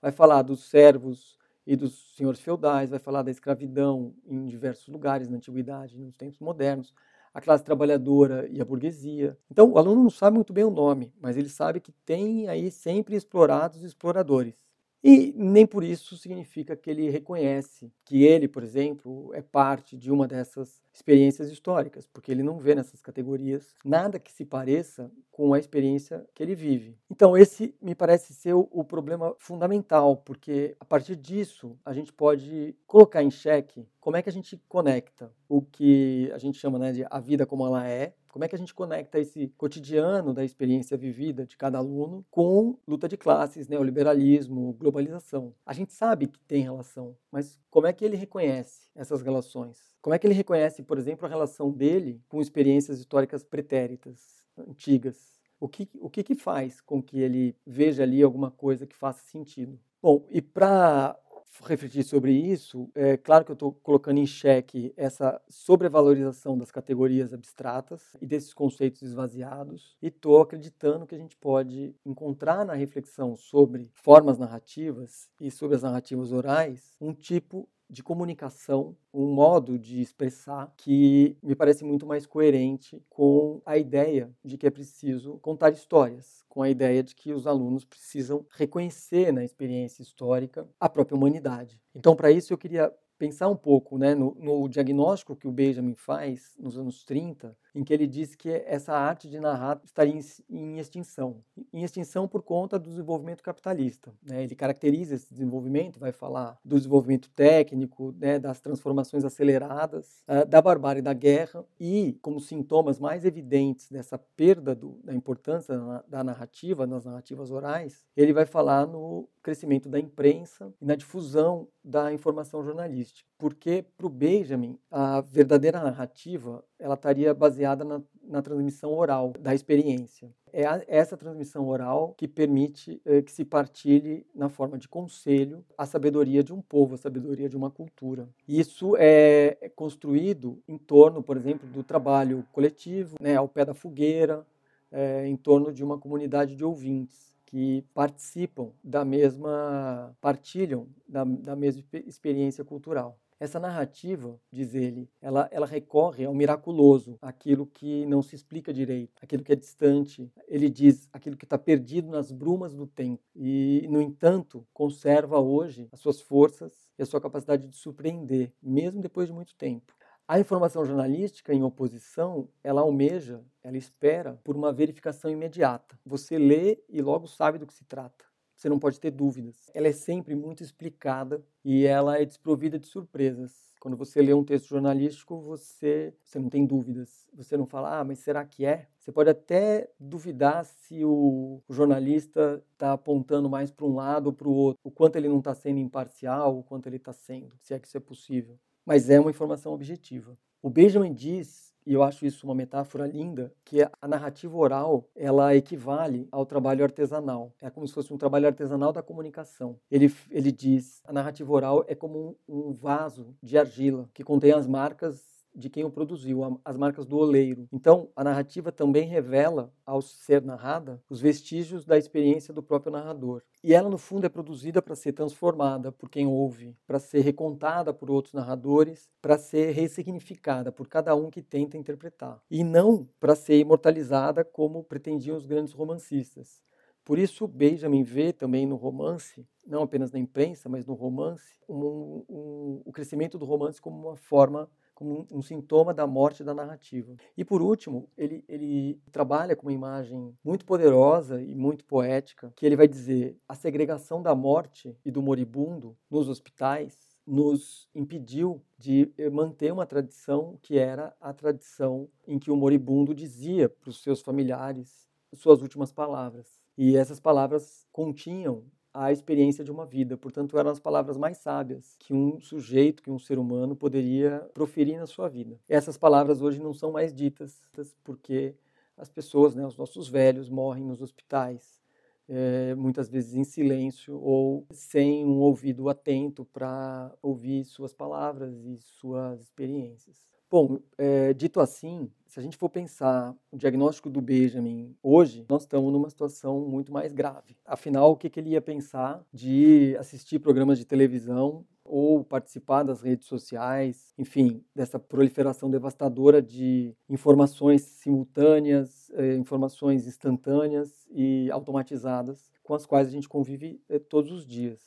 Vai 0.00 0.12
falar 0.12 0.42
dos 0.42 0.68
servos 0.68 1.38
e 1.66 1.74
dos 1.74 2.14
senhores 2.16 2.40
feudais, 2.40 2.90
vai 2.90 2.98
falar 2.98 3.22
da 3.22 3.30
escravidão 3.30 4.14
em 4.26 4.46
diversos 4.46 4.86
lugares 4.88 5.28
na 5.28 5.36
antiguidade, 5.36 5.98
nos 5.98 6.16
tempos 6.16 6.38
modernos, 6.38 6.94
a 7.32 7.40
classe 7.40 7.64
trabalhadora 7.64 8.48
e 8.48 8.60
a 8.60 8.64
burguesia. 8.64 9.36
Então, 9.50 9.70
o 9.72 9.78
aluno 9.78 10.02
não 10.02 10.10
sabe 10.10 10.34
muito 10.36 10.52
bem 10.52 10.64
o 10.64 10.70
nome, 10.70 11.12
mas 11.20 11.36
ele 11.36 11.48
sabe 11.48 11.80
que 11.80 11.92
tem 12.04 12.48
aí 12.48 12.70
sempre 12.70 13.16
explorados 13.16 13.82
e 13.82 13.86
exploradores. 13.86 14.54
E 15.02 15.32
nem 15.36 15.66
por 15.66 15.84
isso 15.84 16.16
significa 16.16 16.76
que 16.76 16.90
ele 16.90 17.08
reconhece 17.08 17.92
que 18.04 18.24
ele, 18.24 18.48
por 18.48 18.62
exemplo, 18.64 19.30
é 19.32 19.40
parte 19.40 19.96
de 19.96 20.10
uma 20.10 20.26
dessas 20.26 20.82
experiências 20.92 21.50
históricas, 21.50 22.06
porque 22.06 22.32
ele 22.32 22.42
não 22.42 22.58
vê 22.58 22.74
nessas 22.74 23.00
categorias 23.00 23.74
nada 23.84 24.18
que 24.18 24.32
se 24.32 24.44
pareça 24.44 25.10
com 25.30 25.54
a 25.54 25.58
experiência 25.58 26.26
que 26.34 26.42
ele 26.42 26.54
vive. 26.54 26.98
Então, 27.08 27.36
esse 27.36 27.74
me 27.80 27.94
parece 27.94 28.34
ser 28.34 28.54
o, 28.54 28.84
problema 28.84 29.34
fundamental, 29.38 30.16
porque 30.16 30.76
a 30.80 30.84
partir 30.84 31.14
disso 31.14 31.78
a 31.84 31.92
gente 31.92 32.12
pode 32.12 32.74
colocar 32.86 33.22
em 33.22 33.30
xeque 33.30 33.86
como 34.00 34.16
é 34.16 34.22
que 34.22 34.28
a 34.28 34.32
gente 34.32 34.60
conecta 34.68 35.30
o 35.48 35.62
que 35.62 36.30
a 36.32 36.38
gente 36.38 36.58
chama 36.58 36.78
né, 36.78 36.92
de 36.92 37.06
a 37.08 37.20
vida 37.20 37.46
como 37.46 37.64
ela 37.64 37.86
é, 37.86 38.14
como 38.38 38.44
é 38.44 38.48
que 38.48 38.54
a 38.54 38.58
gente 38.58 38.72
conecta 38.72 39.18
esse 39.18 39.48
cotidiano 39.56 40.32
da 40.32 40.44
experiência 40.44 40.96
vivida 40.96 41.44
de 41.44 41.56
cada 41.56 41.78
aluno 41.78 42.24
com 42.30 42.78
luta 42.86 43.08
de 43.08 43.16
classes, 43.16 43.66
neoliberalismo, 43.66 44.74
globalização? 44.74 45.52
A 45.66 45.72
gente 45.72 45.92
sabe 45.92 46.28
que 46.28 46.38
tem 46.44 46.62
relação, 46.62 47.16
mas 47.32 47.60
como 47.68 47.88
é 47.88 47.92
que 47.92 48.04
ele 48.04 48.14
reconhece 48.14 48.90
essas 48.94 49.22
relações? 49.22 49.92
Como 50.00 50.14
é 50.14 50.20
que 50.20 50.26
ele 50.28 50.34
reconhece, 50.34 50.84
por 50.84 50.98
exemplo, 50.98 51.26
a 51.26 51.28
relação 51.28 51.72
dele 51.72 52.22
com 52.28 52.40
experiências 52.40 53.00
históricas 53.00 53.42
pretéritas, 53.42 54.46
antigas? 54.56 55.36
O 55.58 55.68
que, 55.68 55.90
o 56.00 56.08
que, 56.08 56.22
que 56.22 56.36
faz 56.36 56.80
com 56.80 57.02
que 57.02 57.18
ele 57.18 57.56
veja 57.66 58.04
ali 58.04 58.22
alguma 58.22 58.52
coisa 58.52 58.86
que 58.86 58.94
faça 58.94 59.20
sentido? 59.24 59.80
Bom, 60.00 60.24
e 60.30 60.40
para 60.40 61.18
refletir 61.64 62.04
sobre 62.04 62.32
isso, 62.32 62.90
é 62.94 63.16
claro 63.16 63.44
que 63.44 63.50
eu 63.50 63.54
estou 63.54 63.72
colocando 63.72 64.18
em 64.18 64.26
xeque 64.26 64.92
essa 64.96 65.40
sobrevalorização 65.48 66.56
das 66.56 66.70
categorias 66.70 67.32
abstratas 67.32 68.16
e 68.20 68.26
desses 68.26 68.54
conceitos 68.54 69.02
esvaziados, 69.02 69.96
e 70.00 70.08
estou 70.08 70.40
acreditando 70.40 71.06
que 71.06 71.14
a 71.14 71.18
gente 71.18 71.36
pode 71.36 71.94
encontrar 72.04 72.64
na 72.64 72.74
reflexão 72.74 73.36
sobre 73.36 73.90
formas 73.94 74.38
narrativas 74.38 75.30
e 75.40 75.50
sobre 75.50 75.76
as 75.76 75.82
narrativas 75.82 76.32
orais 76.32 76.96
um 77.00 77.12
tipo 77.12 77.68
de 77.88 78.02
comunicação, 78.02 78.96
um 79.12 79.26
modo 79.26 79.78
de 79.78 80.00
expressar 80.00 80.72
que 80.76 81.36
me 81.42 81.54
parece 81.54 81.84
muito 81.84 82.06
mais 82.06 82.26
coerente 82.26 83.02
com 83.08 83.62
a 83.64 83.78
ideia 83.78 84.30
de 84.44 84.58
que 84.58 84.66
é 84.66 84.70
preciso 84.70 85.38
contar 85.38 85.70
histórias, 85.70 86.44
com 86.48 86.62
a 86.62 86.68
ideia 86.68 87.02
de 87.02 87.14
que 87.14 87.32
os 87.32 87.46
alunos 87.46 87.84
precisam 87.84 88.44
reconhecer 88.50 89.32
na 89.32 89.44
experiência 89.44 90.02
histórica 90.02 90.68
a 90.78 90.88
própria 90.88 91.16
humanidade. 91.16 91.80
Então, 91.94 92.14
para 92.14 92.30
isso, 92.30 92.52
eu 92.52 92.58
queria 92.58 92.92
pensar 93.18 93.48
um 93.48 93.56
pouco 93.56 93.98
né, 93.98 94.14
no, 94.14 94.34
no, 94.38 94.68
diagnóstico 94.68 95.34
que 95.34 95.48
o 95.48 95.52
Benjamin 95.52 95.94
faz 95.94 96.54
nos 96.58 96.78
anos 96.78 97.02
30, 97.04 97.56
em 97.74 97.84
que 97.84 97.92
ele 97.92 98.06
diz 98.06 98.34
que 98.34 98.50
essa 98.66 98.92
arte 98.92 99.28
de 99.28 99.38
narrar 99.40 99.80
estaria 99.84 100.14
em, 100.14 100.20
em 100.50 100.78
extinção. 100.78 101.42
Em 101.72 101.82
extinção 101.82 102.26
por 102.26 102.42
conta 102.42 102.78
do 102.78 102.88
desenvolvimento 102.88 103.42
capitalista. 103.42 104.12
Né? 104.22 104.44
Ele 104.44 104.54
caracteriza 104.54 105.14
esse 105.14 105.32
desenvolvimento, 105.32 105.98
vai 105.98 106.12
falar 106.12 106.58
do 106.64 106.76
desenvolvimento 106.76 107.30
técnico, 107.30 108.14
né, 108.18 108.38
das 108.38 108.60
transformações 108.60 109.24
aceleradas, 109.24 110.22
uh, 110.28 110.46
da 110.46 110.60
barbárie 110.60 111.02
da 111.02 111.12
guerra 111.12 111.64
e, 111.78 112.18
como 112.22 112.40
sintomas 112.40 112.98
mais 112.98 113.24
evidentes 113.24 113.90
dessa 113.90 114.18
perda 114.18 114.74
do, 114.74 114.98
da 115.04 115.14
importância 115.14 115.76
da, 116.08 116.24
narrativa, 116.24 116.86
nas 116.86 117.04
narrativas 117.04 117.50
orais, 117.50 118.06
ele 118.16 118.32
vai 118.32 118.46
falar 118.46 118.86
no 118.86 119.28
crescimento 119.42 119.88
da 119.88 119.98
imprensa 119.98 120.72
e 120.80 120.84
na 120.84 120.94
difusão 120.94 121.68
da 121.82 122.12
informação 122.12 122.62
jornalística. 122.62 123.28
Porque, 123.38 123.84
para 123.96 124.06
o 124.06 124.10
Benjamin, 124.10 124.78
a 124.90 125.20
verdadeira 125.20 125.82
narrativa 125.82 126.62
ela 126.78 126.94
estaria 126.94 127.32
baseada 127.32 127.58
na, 127.76 128.00
na 128.22 128.42
transmissão 128.42 128.92
oral 128.92 129.32
da 129.38 129.54
experiência. 129.54 130.30
É 130.52 130.66
a, 130.66 130.82
essa 130.86 131.16
transmissão 131.16 131.68
oral 131.68 132.14
que 132.16 132.26
permite 132.26 133.00
eh, 133.04 133.22
que 133.22 133.30
se 133.30 133.44
partilhe, 133.44 134.26
na 134.34 134.48
forma 134.48 134.78
de 134.78 134.88
conselho, 134.88 135.64
a 135.76 135.84
sabedoria 135.86 136.42
de 136.42 136.52
um 136.52 136.60
povo, 136.60 136.94
a 136.94 136.98
sabedoria 136.98 137.48
de 137.48 137.56
uma 137.56 137.70
cultura. 137.70 138.28
Isso 138.46 138.96
é, 138.96 139.58
é 139.60 139.68
construído 139.68 140.62
em 140.66 140.78
torno, 140.78 141.22
por 141.22 141.36
exemplo, 141.36 141.68
do 141.68 141.82
trabalho 141.82 142.44
coletivo, 142.52 143.16
né, 143.20 143.36
ao 143.36 143.48
pé 143.48 143.64
da 143.64 143.74
fogueira, 143.74 144.46
é, 144.90 145.26
em 145.26 145.36
torno 145.36 145.72
de 145.72 145.84
uma 145.84 145.98
comunidade 145.98 146.56
de 146.56 146.64
ouvintes 146.64 147.28
que 147.46 147.82
participam 147.94 148.70
da 148.84 149.04
mesma, 149.04 150.14
partilham 150.20 150.86
da, 151.08 151.24
da 151.24 151.56
mesma 151.56 151.82
experiência 152.06 152.62
cultural. 152.62 153.18
Essa 153.40 153.60
narrativa, 153.60 154.40
diz 154.50 154.74
ele, 154.74 155.08
ela, 155.20 155.48
ela 155.52 155.66
recorre 155.66 156.24
ao 156.24 156.34
miraculoso, 156.34 157.16
aquilo 157.22 157.66
que 157.66 158.04
não 158.06 158.20
se 158.20 158.34
explica 158.34 158.72
direito, 158.72 159.12
aquilo 159.22 159.44
que 159.44 159.52
é 159.52 159.56
distante. 159.56 160.30
Ele 160.48 160.68
diz 160.68 161.08
aquilo 161.12 161.36
que 161.36 161.44
está 161.44 161.56
perdido 161.56 162.08
nas 162.08 162.32
brumas 162.32 162.74
do 162.74 162.86
tempo. 162.86 163.22
E, 163.36 163.86
no 163.88 164.00
entanto, 164.00 164.66
conserva 164.72 165.38
hoje 165.38 165.88
as 165.92 166.00
suas 166.00 166.20
forças 166.20 166.90
e 166.98 167.02
a 167.02 167.06
sua 167.06 167.20
capacidade 167.20 167.68
de 167.68 167.76
surpreender, 167.76 168.52
mesmo 168.60 169.00
depois 169.00 169.28
de 169.28 169.32
muito 169.32 169.54
tempo. 169.54 169.94
A 170.26 170.38
informação 170.38 170.84
jornalística, 170.84 171.54
em 171.54 171.62
oposição, 171.62 172.48
ela 172.62 172.82
almeja, 172.82 173.42
ela 173.62 173.78
espera 173.78 174.38
por 174.44 174.56
uma 174.56 174.72
verificação 174.72 175.30
imediata. 175.30 175.98
Você 176.04 176.36
lê 176.36 176.82
e 176.88 177.00
logo 177.00 177.26
sabe 177.26 177.56
do 177.56 177.66
que 177.66 177.72
se 177.72 177.84
trata. 177.84 178.26
Você 178.58 178.68
não 178.68 178.78
pode 178.78 178.98
ter 178.98 179.12
dúvidas. 179.12 179.70
Ela 179.72 179.86
é 179.86 179.92
sempre 179.92 180.34
muito 180.34 180.64
explicada 180.64 181.42
e 181.64 181.86
ela 181.86 182.18
é 182.20 182.24
desprovida 182.24 182.78
de 182.78 182.88
surpresas. 182.88 183.52
Quando 183.80 183.96
você 183.96 184.20
lê 184.20 184.34
um 184.34 184.44
texto 184.44 184.66
jornalístico, 184.66 185.40
você, 185.40 186.12
você 186.24 186.40
não 186.40 186.48
tem 186.50 186.66
dúvidas. 186.66 187.28
Você 187.34 187.56
não 187.56 187.64
fala, 187.64 188.00
ah, 188.00 188.04
mas 188.04 188.18
será 188.18 188.44
que 188.44 188.66
é? 188.66 188.88
Você 188.98 189.12
pode 189.12 189.30
até 189.30 189.88
duvidar 189.98 190.64
se 190.64 191.04
o, 191.04 191.62
o 191.68 191.72
jornalista 191.72 192.60
está 192.72 192.92
apontando 192.92 193.48
mais 193.48 193.70
para 193.70 193.86
um 193.86 193.94
lado 193.94 194.26
ou 194.26 194.32
para 194.32 194.48
o 194.48 194.52
outro, 194.52 194.80
o 194.82 194.90
quanto 194.90 195.14
ele 195.14 195.28
não 195.28 195.38
está 195.38 195.54
sendo 195.54 195.78
imparcial, 195.78 196.58
o 196.58 196.64
quanto 196.64 196.88
ele 196.88 196.96
está 196.96 197.12
sendo, 197.12 197.56
se 197.62 197.72
é 197.72 197.78
que 197.78 197.86
isso 197.86 197.96
é 197.96 198.00
possível 198.00 198.58
mas 198.88 199.10
é 199.10 199.20
uma 199.20 199.28
informação 199.28 199.74
objetiva. 199.74 200.34
O 200.62 200.70
Benjamin 200.70 201.12
diz, 201.12 201.67
e 201.88 201.94
eu 201.94 202.02
acho 202.02 202.26
isso 202.26 202.46
uma 202.46 202.54
metáfora 202.54 203.06
linda, 203.06 203.50
que 203.64 203.80
a 203.80 204.06
narrativa 204.06 204.54
oral 204.54 205.08
ela 205.16 205.56
equivale 205.56 206.28
ao 206.30 206.44
trabalho 206.44 206.84
artesanal. 206.84 207.50
É 207.62 207.70
como 207.70 207.88
se 207.88 207.94
fosse 207.94 208.12
um 208.12 208.18
trabalho 208.18 208.46
artesanal 208.46 208.92
da 208.92 209.02
comunicação. 209.02 209.80
Ele, 209.90 210.14
ele 210.30 210.52
diz, 210.52 211.00
a 211.06 211.14
narrativa 211.14 211.50
oral 211.50 211.86
é 211.88 211.94
como 211.94 212.36
um, 212.46 212.68
um 212.68 212.72
vaso 212.74 213.34
de 213.42 213.56
argila 213.56 214.06
que 214.12 214.22
contém 214.22 214.52
as 214.52 214.66
marcas 214.66 215.37
de 215.54 215.68
quem 215.68 215.84
o 215.84 215.90
produziu, 215.90 216.60
as 216.64 216.76
marcas 216.76 217.06
do 217.06 217.16
oleiro. 217.16 217.68
Então, 217.72 218.08
a 218.14 218.22
narrativa 218.22 218.70
também 218.70 219.08
revela, 219.08 219.72
ao 219.84 220.00
ser 220.00 220.42
narrada, 220.42 221.02
os 221.08 221.20
vestígios 221.20 221.84
da 221.84 221.98
experiência 221.98 222.54
do 222.54 222.62
próprio 222.62 222.92
narrador. 222.92 223.42
E 223.62 223.74
ela, 223.74 223.88
no 223.88 223.98
fundo, 223.98 224.26
é 224.26 224.28
produzida 224.28 224.80
para 224.80 224.94
ser 224.94 225.12
transformada 225.12 225.90
por 225.90 226.08
quem 226.08 226.26
ouve, 226.26 226.76
para 226.86 226.98
ser 226.98 227.20
recontada 227.20 227.92
por 227.92 228.10
outros 228.10 228.34
narradores, 228.34 229.08
para 229.20 229.36
ser 229.36 229.72
ressignificada 229.72 230.70
por 230.70 230.86
cada 230.86 231.14
um 231.14 231.30
que 231.30 231.42
tenta 231.42 231.76
interpretar. 231.76 232.40
E 232.50 232.62
não 232.62 233.08
para 233.18 233.34
ser 233.34 233.58
imortalizada 233.58 234.44
como 234.44 234.84
pretendiam 234.84 235.36
os 235.36 235.46
grandes 235.46 235.72
romancistas. 235.72 236.62
Por 237.08 237.18
isso, 237.18 237.48
Benjamin 237.48 238.02
vê 238.02 238.34
também 238.34 238.66
no 238.66 238.76
romance, 238.76 239.48
não 239.66 239.82
apenas 239.82 240.12
na 240.12 240.18
imprensa, 240.18 240.68
mas 240.68 240.84
no 240.84 240.92
romance, 240.92 241.58
um, 241.66 242.22
um, 242.28 242.82
o 242.84 242.92
crescimento 242.92 243.38
do 243.38 243.46
romance 243.46 243.80
como 243.80 244.08
uma 244.08 244.14
forma 244.14 244.68
como 244.98 245.28
um, 245.30 245.40
sintoma 245.40 245.94
da 245.94 246.08
morte 246.08 246.42
da 246.42 246.52
narrativa. 246.52 247.14
E 247.36 247.44
por 247.44 247.62
último, 247.62 248.08
ele, 248.18 248.44
ele 248.48 249.00
trabalha 249.12 249.54
com 249.54 249.66
uma 249.68 249.72
imagem 249.72 250.36
muito 250.42 250.64
poderosa 250.64 251.40
e 251.40 251.54
muito 251.54 251.84
poética, 251.84 252.52
que 252.56 252.66
ele 252.66 252.74
vai 252.74 252.88
dizer 252.88 253.38
a 253.48 253.54
segregação 253.54 254.20
da 254.20 254.34
morte 254.34 254.96
e 255.04 255.10
do 255.12 255.22
moribundo 255.22 255.96
nos 256.10 256.28
hospitais 256.28 257.16
nos 257.24 257.88
impediu 257.94 258.60
de 258.76 259.12
manter 259.30 259.72
uma 259.72 259.86
tradição 259.86 260.58
que 260.60 260.76
era 260.76 261.14
a 261.20 261.32
tradição 261.32 262.08
em 262.26 262.36
que 262.36 262.50
o 262.50 262.56
moribundo 262.56 263.14
dizia 263.14 263.68
para 263.68 263.90
os 263.90 264.02
seus 264.02 264.20
familiares 264.20 265.06
suas 265.32 265.62
últimas 265.62 265.92
palavras. 265.92 266.58
E 266.76 266.96
essas 266.96 267.20
palavras 267.20 267.86
continham 267.92 268.64
a 268.92 269.12
experiência 269.12 269.64
de 269.64 269.70
uma 269.70 269.86
vida. 269.86 270.16
Portanto, 270.16 270.58
eram 270.58 270.70
as 270.70 270.80
palavras 270.80 271.16
mais 271.16 271.38
sábias 271.38 271.96
que 271.98 272.12
um 272.12 272.40
sujeito, 272.40 273.02
que 273.02 273.10
um 273.10 273.18
ser 273.18 273.38
humano 273.38 273.76
poderia 273.76 274.40
proferir 274.54 274.98
na 274.98 275.06
sua 275.06 275.28
vida. 275.28 275.58
Essas 275.68 275.96
palavras 275.96 276.42
hoje 276.42 276.60
não 276.60 276.72
são 276.72 276.92
mais 276.92 277.14
ditas 277.14 277.62
porque 278.02 278.54
as 278.96 279.08
pessoas, 279.08 279.54
né, 279.54 279.64
os 279.66 279.76
nossos 279.76 280.08
velhos, 280.08 280.48
morrem 280.48 280.84
nos 280.84 281.00
hospitais, 281.00 281.80
é, 282.28 282.74
muitas 282.74 283.08
vezes 283.08 283.34
em 283.34 283.44
silêncio 283.44 284.20
ou 284.20 284.66
sem 284.72 285.24
um 285.24 285.38
ouvido 285.38 285.88
atento 285.88 286.44
para 286.44 287.14
ouvir 287.22 287.64
suas 287.64 287.94
palavras 287.94 288.64
e 288.66 288.76
suas 288.78 289.40
experiências. 289.40 290.28
Bom, 290.50 290.78
é, 290.96 291.34
dito 291.34 291.60
assim, 291.60 292.10
se 292.26 292.40
a 292.40 292.42
gente 292.42 292.56
for 292.56 292.70
pensar 292.70 293.34
o 293.52 293.56
diagnóstico 293.58 294.08
do 294.08 294.22
Benjamin 294.22 294.96
hoje, 295.02 295.44
nós 295.46 295.62
estamos 295.62 295.92
numa 295.92 296.08
situação 296.08 296.60
muito 296.66 296.90
mais 296.90 297.12
grave. 297.12 297.54
Afinal, 297.66 298.12
o 298.12 298.16
que, 298.16 298.30
que 298.30 298.40
ele 298.40 298.50
ia 298.50 298.60
pensar 298.62 299.22
de 299.30 299.94
assistir 299.98 300.38
programas 300.38 300.78
de 300.78 300.86
televisão 300.86 301.66
ou 301.84 302.24
participar 302.24 302.82
das 302.82 303.02
redes 303.02 303.26
sociais, 303.28 304.14
enfim, 304.16 304.64
dessa 304.74 304.98
proliferação 304.98 305.70
devastadora 305.70 306.40
de 306.40 306.94
informações 307.10 307.82
simultâneas, 307.82 309.10
eh, 309.14 309.36
informações 309.36 310.06
instantâneas 310.06 311.06
e 311.10 311.50
automatizadas 311.50 312.50
com 312.62 312.74
as 312.74 312.86
quais 312.86 313.08
a 313.08 313.10
gente 313.10 313.28
convive 313.28 313.82
eh, 313.88 313.98
todos 313.98 314.32
os 314.32 314.46
dias. 314.46 314.80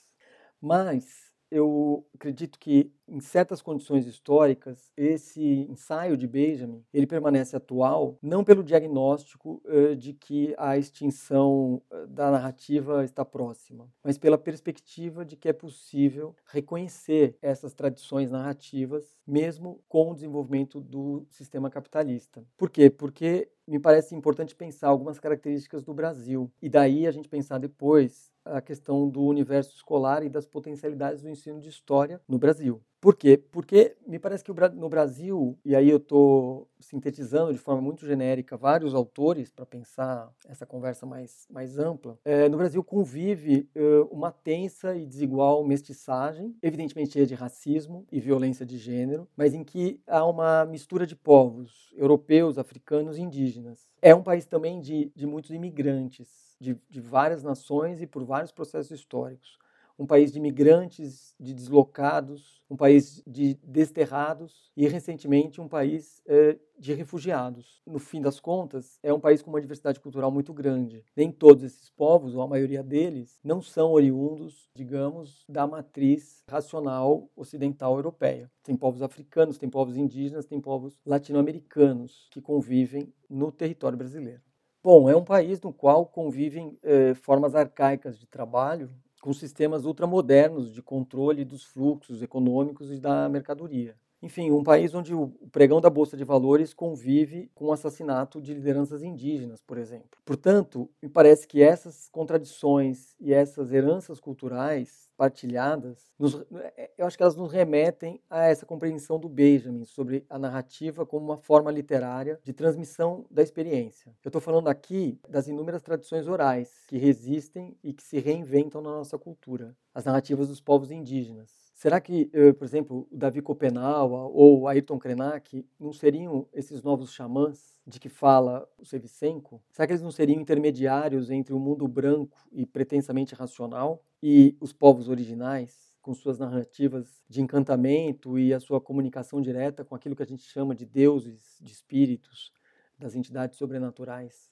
Mas 0.62 1.32
eu 1.52 2.06
acredito 2.16 2.58
que 2.60 2.92
em 3.12 3.20
certas 3.20 3.62
condições 3.62 4.08
históricas 4.08 4.92
esse 4.96 5.68
ensaio 5.70 6.16
de 6.16 6.26
Benjamin 6.26 6.84
ele 6.94 7.06
permanece 7.06 7.56
atual 7.56 8.18
não 8.22 8.44
pelo 8.44 8.64
diagnóstico 8.64 9.62
uh, 9.66 9.96
de 9.96 10.14
que 10.14 10.56
a 10.58 10.78
extinção 10.78 11.82
da 12.08 12.32
narrativa 12.32 13.04
está 13.04 13.24
próxima, 13.26 13.92
mas 14.04 14.18
pela 14.18 14.38
perspectiva 14.38 15.26
de 15.26 15.36
que 15.36 15.50
é 15.50 15.54
possível 15.54 16.36
reconhecer 16.46 17.38
essas 17.42 17.74
tradições 17.74 18.32
narrativas 18.32 19.18
mesmo 19.28 19.84
com 19.88 20.12
o 20.12 20.14
desenvolvimento 20.14 20.80
do 20.80 21.26
sistema 21.30 21.70
capitalista. 21.70 22.44
Por 22.58 22.70
quê? 22.70 22.90
Porque 22.90 23.50
me 23.68 23.80
parece 23.80 24.16
importante 24.16 24.56
pensar 24.56 24.90
algumas 24.90 25.20
características 25.20 25.84
do 25.84 25.94
Brasil 25.94 26.52
e 26.62 26.70
daí 26.70 27.08
a 27.08 27.12
gente 27.12 27.30
pensar 27.30 27.58
depois 27.58 28.32
a 28.44 28.60
questão 28.62 29.08
do 29.08 29.22
universo 29.24 29.76
escolar 29.76 30.24
e 30.24 30.30
das 30.30 30.46
potencialidades 30.46 31.22
do 31.22 31.30
ensino 31.30 31.60
de 31.60 31.70
história 31.70 32.20
no 32.28 32.38
Brasil. 32.38 32.82
Por 33.02 33.16
quê? 33.16 33.36
Porque 33.36 33.98
me 34.06 34.20
parece 34.20 34.44
que 34.44 34.54
no 34.76 34.88
Brasil, 34.88 35.58
e 35.66 35.76
aí 35.76 35.90
eu 35.90 35.98
estou 35.98 36.70
sintetizando 36.80 37.52
de 37.52 37.58
forma 37.58 37.82
muito 37.82 38.06
genérica 38.06 38.56
vários 38.56 38.94
autores 38.94 39.50
para 39.50 39.66
pensar 39.66 40.32
essa 40.48 40.68
conversa 40.68 41.04
mais, 41.04 41.48
mais 41.50 41.80
ampla, 41.80 42.20
é, 42.24 42.48
no 42.48 42.58
Brasil 42.58 42.84
convive 42.84 43.68
é, 43.74 43.82
uma 44.12 44.32
tensa 44.32 44.96
e 44.96 45.08
desigual 45.08 45.64
mestiçagem, 45.64 46.56
evidentemente 46.62 47.14
cheia 47.14 47.26
de 47.26 47.34
racismo 47.34 48.06
e 48.12 48.20
violência 48.20 48.68
de 48.68 48.78
gênero, 48.78 49.28
mas 49.36 49.56
em 49.56 49.64
que 49.64 50.00
há 50.06 50.24
uma 50.24 50.64
mistura 50.66 51.08
de 51.08 51.16
povos 51.16 51.92
europeus, 51.98 52.60
africanos 52.60 53.18
e 53.18 53.22
indígenas. 53.22 53.90
É 54.00 54.14
um 54.14 54.22
país 54.22 54.46
também 54.46 54.80
de, 54.80 55.12
de 55.16 55.26
muitos 55.26 55.50
imigrantes, 55.50 56.56
de, 56.60 56.78
de 56.88 57.02
várias 57.02 57.42
nações 57.42 58.00
e 58.00 58.06
por 58.06 58.24
vários 58.24 58.52
processos 58.52 58.92
históricos 58.92 59.60
um 60.02 60.06
país 60.08 60.32
de 60.32 60.40
imigrantes, 60.40 61.36
de 61.40 61.54
deslocados, 61.54 62.60
um 62.68 62.76
país 62.76 63.22
de 63.28 63.54
desterrados 63.64 64.72
e, 64.76 64.88
recentemente, 64.88 65.62
um 65.62 65.68
país 65.68 66.24
eh, 66.26 66.58
de 66.80 66.92
refugiados. 66.96 67.80
No 67.86 68.00
fim 68.00 68.20
das 68.20 68.40
contas, 68.40 68.98
é 69.04 69.14
um 69.14 69.20
país 69.20 69.44
com 69.44 69.52
uma 69.52 69.62
diversidade 69.62 70.00
cultural 70.00 70.32
muito 70.32 70.52
grande. 70.54 71.06
Nem 71.16 71.32
todos 71.32 71.64
esses 71.64 71.92
povos, 71.92 72.34
ou 72.34 72.42
a 72.42 72.48
maioria 72.48 72.82
deles, 72.82 73.40
não 73.44 73.62
são 73.62 73.92
oriundos, 73.92 74.72
digamos, 74.74 75.46
da 75.48 75.68
matriz 75.68 76.44
racional 76.48 77.30
ocidental 77.36 77.96
europeia. 77.96 78.50
Tem 78.64 78.76
povos 78.76 79.04
africanos, 79.04 79.60
tem 79.60 79.70
povos 79.70 79.96
indígenas, 79.96 80.48
tem 80.48 80.60
povos 80.60 81.00
latino-americanos 81.06 82.28
que 82.32 82.42
convivem 82.42 83.14
no 83.30 83.52
território 83.52 84.00
brasileiro. 84.00 84.42
Bom, 84.84 85.08
é 85.08 85.16
um 85.16 85.24
país 85.24 85.62
no 85.62 85.72
qual 85.72 86.08
convivem 86.08 86.76
eh, 86.82 87.14
formas 87.14 87.54
arcaicas 87.54 88.18
de 88.18 88.26
trabalho 88.26 88.90
com 89.22 89.32
sistemas 89.34 89.86
ultramodernos 89.86 90.74
de 90.74 90.82
controle 90.82 91.46
dos 91.46 91.64
fluxos 91.64 92.22
econômicos 92.24 92.92
e 92.92 93.00
da 93.00 93.30
mercadoria. 93.30 93.96
Enfim, 94.22 94.52
um 94.52 94.64
país 94.64 94.94
onde 94.94 95.16
o 95.16 95.30
pregão 95.52 95.82
da 95.82 95.90
Bolsa 95.90 96.16
de 96.16 96.24
Valores 96.24 96.76
convive 96.76 97.50
com 97.56 97.66
o 97.66 97.72
assassinato 97.72 98.40
de 98.40 98.54
lideranças 98.54 99.02
indígenas, 99.02 99.62
por 99.62 99.80
exemplo. 99.80 100.20
Portanto, 100.24 100.88
me 101.02 101.10
parece 101.10 101.48
que 101.48 101.62
essas 101.62 102.08
contradições 102.10 103.16
e 103.20 103.34
essas 103.34 103.72
heranças 103.72 104.20
culturais 104.20 105.10
partilhadas, 105.18 106.12
nos, 106.18 106.44
é, 106.76 106.90
eu 106.98 107.06
acho 107.06 107.16
que 107.16 107.22
elas 107.22 107.36
nos 107.36 107.52
remetem 107.52 108.20
a 108.28 108.46
essa 108.46 108.66
compreensão 108.66 109.20
do 109.20 109.30
Benjamin 109.30 109.86
sobre 109.86 110.26
a 110.28 110.40
narrativa 110.40 111.06
como 111.06 111.26
uma 111.26 111.38
forma 111.38 111.70
literária 111.70 112.40
de 112.44 112.54
transmissão 112.54 113.26
da 113.30 113.44
experiência. 113.44 114.16
Eu 114.24 114.30
estou 114.30 114.42
falando 114.42 114.68
aqui 114.68 115.20
das 115.30 115.48
inúmeras 115.48 115.84
tradições 115.84 116.28
orais 116.28 116.86
que 116.88 116.98
resistem 116.98 117.78
e 117.84 117.94
que 117.94 118.02
se 118.02 118.20
reinventam 118.20 118.82
na 118.82 118.90
nossa 118.90 119.18
cultura, 119.18 119.76
as 119.94 120.06
narrativas 120.06 120.48
dos 120.48 120.60
povos 120.60 120.90
indígenas 120.90 121.61
Será 121.82 122.00
que, 122.00 122.30
eh, 122.32 122.54
por 122.54 122.64
exemplo, 122.64 123.08
o 123.10 123.18
Davi 123.18 123.42
Copenaua 123.42 124.30
ou 124.32 124.68
Ayrton 124.68 125.00
Krenak 125.00 125.66
não 125.80 125.92
seriam 125.92 126.48
esses 126.54 126.84
novos 126.84 127.12
xamãs 127.12 127.74
de 127.88 128.00
que 128.00 128.08
fala 128.08 128.70
o 128.78 128.86
Sevicenko? 128.86 129.60
Será 129.72 129.88
que 129.88 129.94
eles 129.94 130.04
não 130.04 130.12
seriam 130.12 130.40
intermediários 130.40 131.32
entre 131.32 131.56
o 131.56 131.60
mundo 131.60 131.88
branco 131.88 132.38
e 132.52 132.68
pretensamente 132.68 133.34
racional 133.34 134.06
e 134.22 134.56
os 134.62 134.72
povos 134.72 135.10
originais? 135.10 135.90
com 136.04 136.16
suas 136.16 136.40
narrativas 136.40 137.22
de 137.30 137.42
encantamento 137.42 138.38
e 138.40 138.56
a 138.56 138.60
sua 138.60 138.82
comunicação 138.82 139.40
direta 139.40 139.86
com 139.86 139.94
aquilo 139.94 140.16
que 140.16 140.24
a 140.24 140.26
gente 140.26 140.42
chama 140.42 140.74
de 140.74 140.84
deuses, 140.84 141.60
de 141.62 141.72
espíritos, 141.72 142.52
das 142.98 143.14
entidades 143.14 143.56
sobrenaturais. 143.56 144.51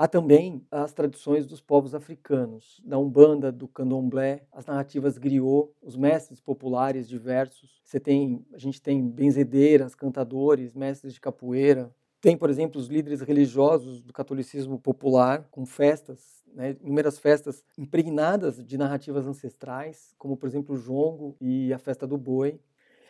Há 0.00 0.06
também 0.06 0.64
as 0.70 0.92
tradições 0.92 1.44
dos 1.44 1.60
povos 1.60 1.92
africanos, 1.92 2.80
da 2.84 2.96
Umbanda, 2.96 3.50
do 3.50 3.66
Candomblé, 3.66 4.46
as 4.52 4.64
narrativas 4.64 5.18
griot, 5.18 5.70
os 5.82 5.96
mestres 5.96 6.40
populares 6.40 7.08
diversos. 7.08 7.80
Você 7.84 7.98
tem, 7.98 8.46
a 8.52 8.58
gente 8.58 8.80
tem 8.80 9.02
benzedeiras, 9.10 9.96
cantadores, 9.96 10.72
mestres 10.72 11.14
de 11.14 11.20
capoeira. 11.20 11.92
Tem, 12.20 12.36
por 12.36 12.48
exemplo, 12.48 12.80
os 12.80 12.86
líderes 12.86 13.22
religiosos 13.22 14.00
do 14.00 14.12
catolicismo 14.12 14.78
popular, 14.78 15.48
com 15.50 15.66
festas, 15.66 16.44
né, 16.54 16.76
inúmeras 16.80 17.18
festas 17.18 17.64
impregnadas 17.76 18.64
de 18.64 18.78
narrativas 18.78 19.26
ancestrais, 19.26 20.14
como, 20.16 20.36
por 20.36 20.46
exemplo, 20.48 20.76
o 20.76 20.78
jongo 20.78 21.36
e 21.40 21.72
a 21.72 21.78
festa 21.78 22.06
do 22.06 22.16
boi. 22.16 22.60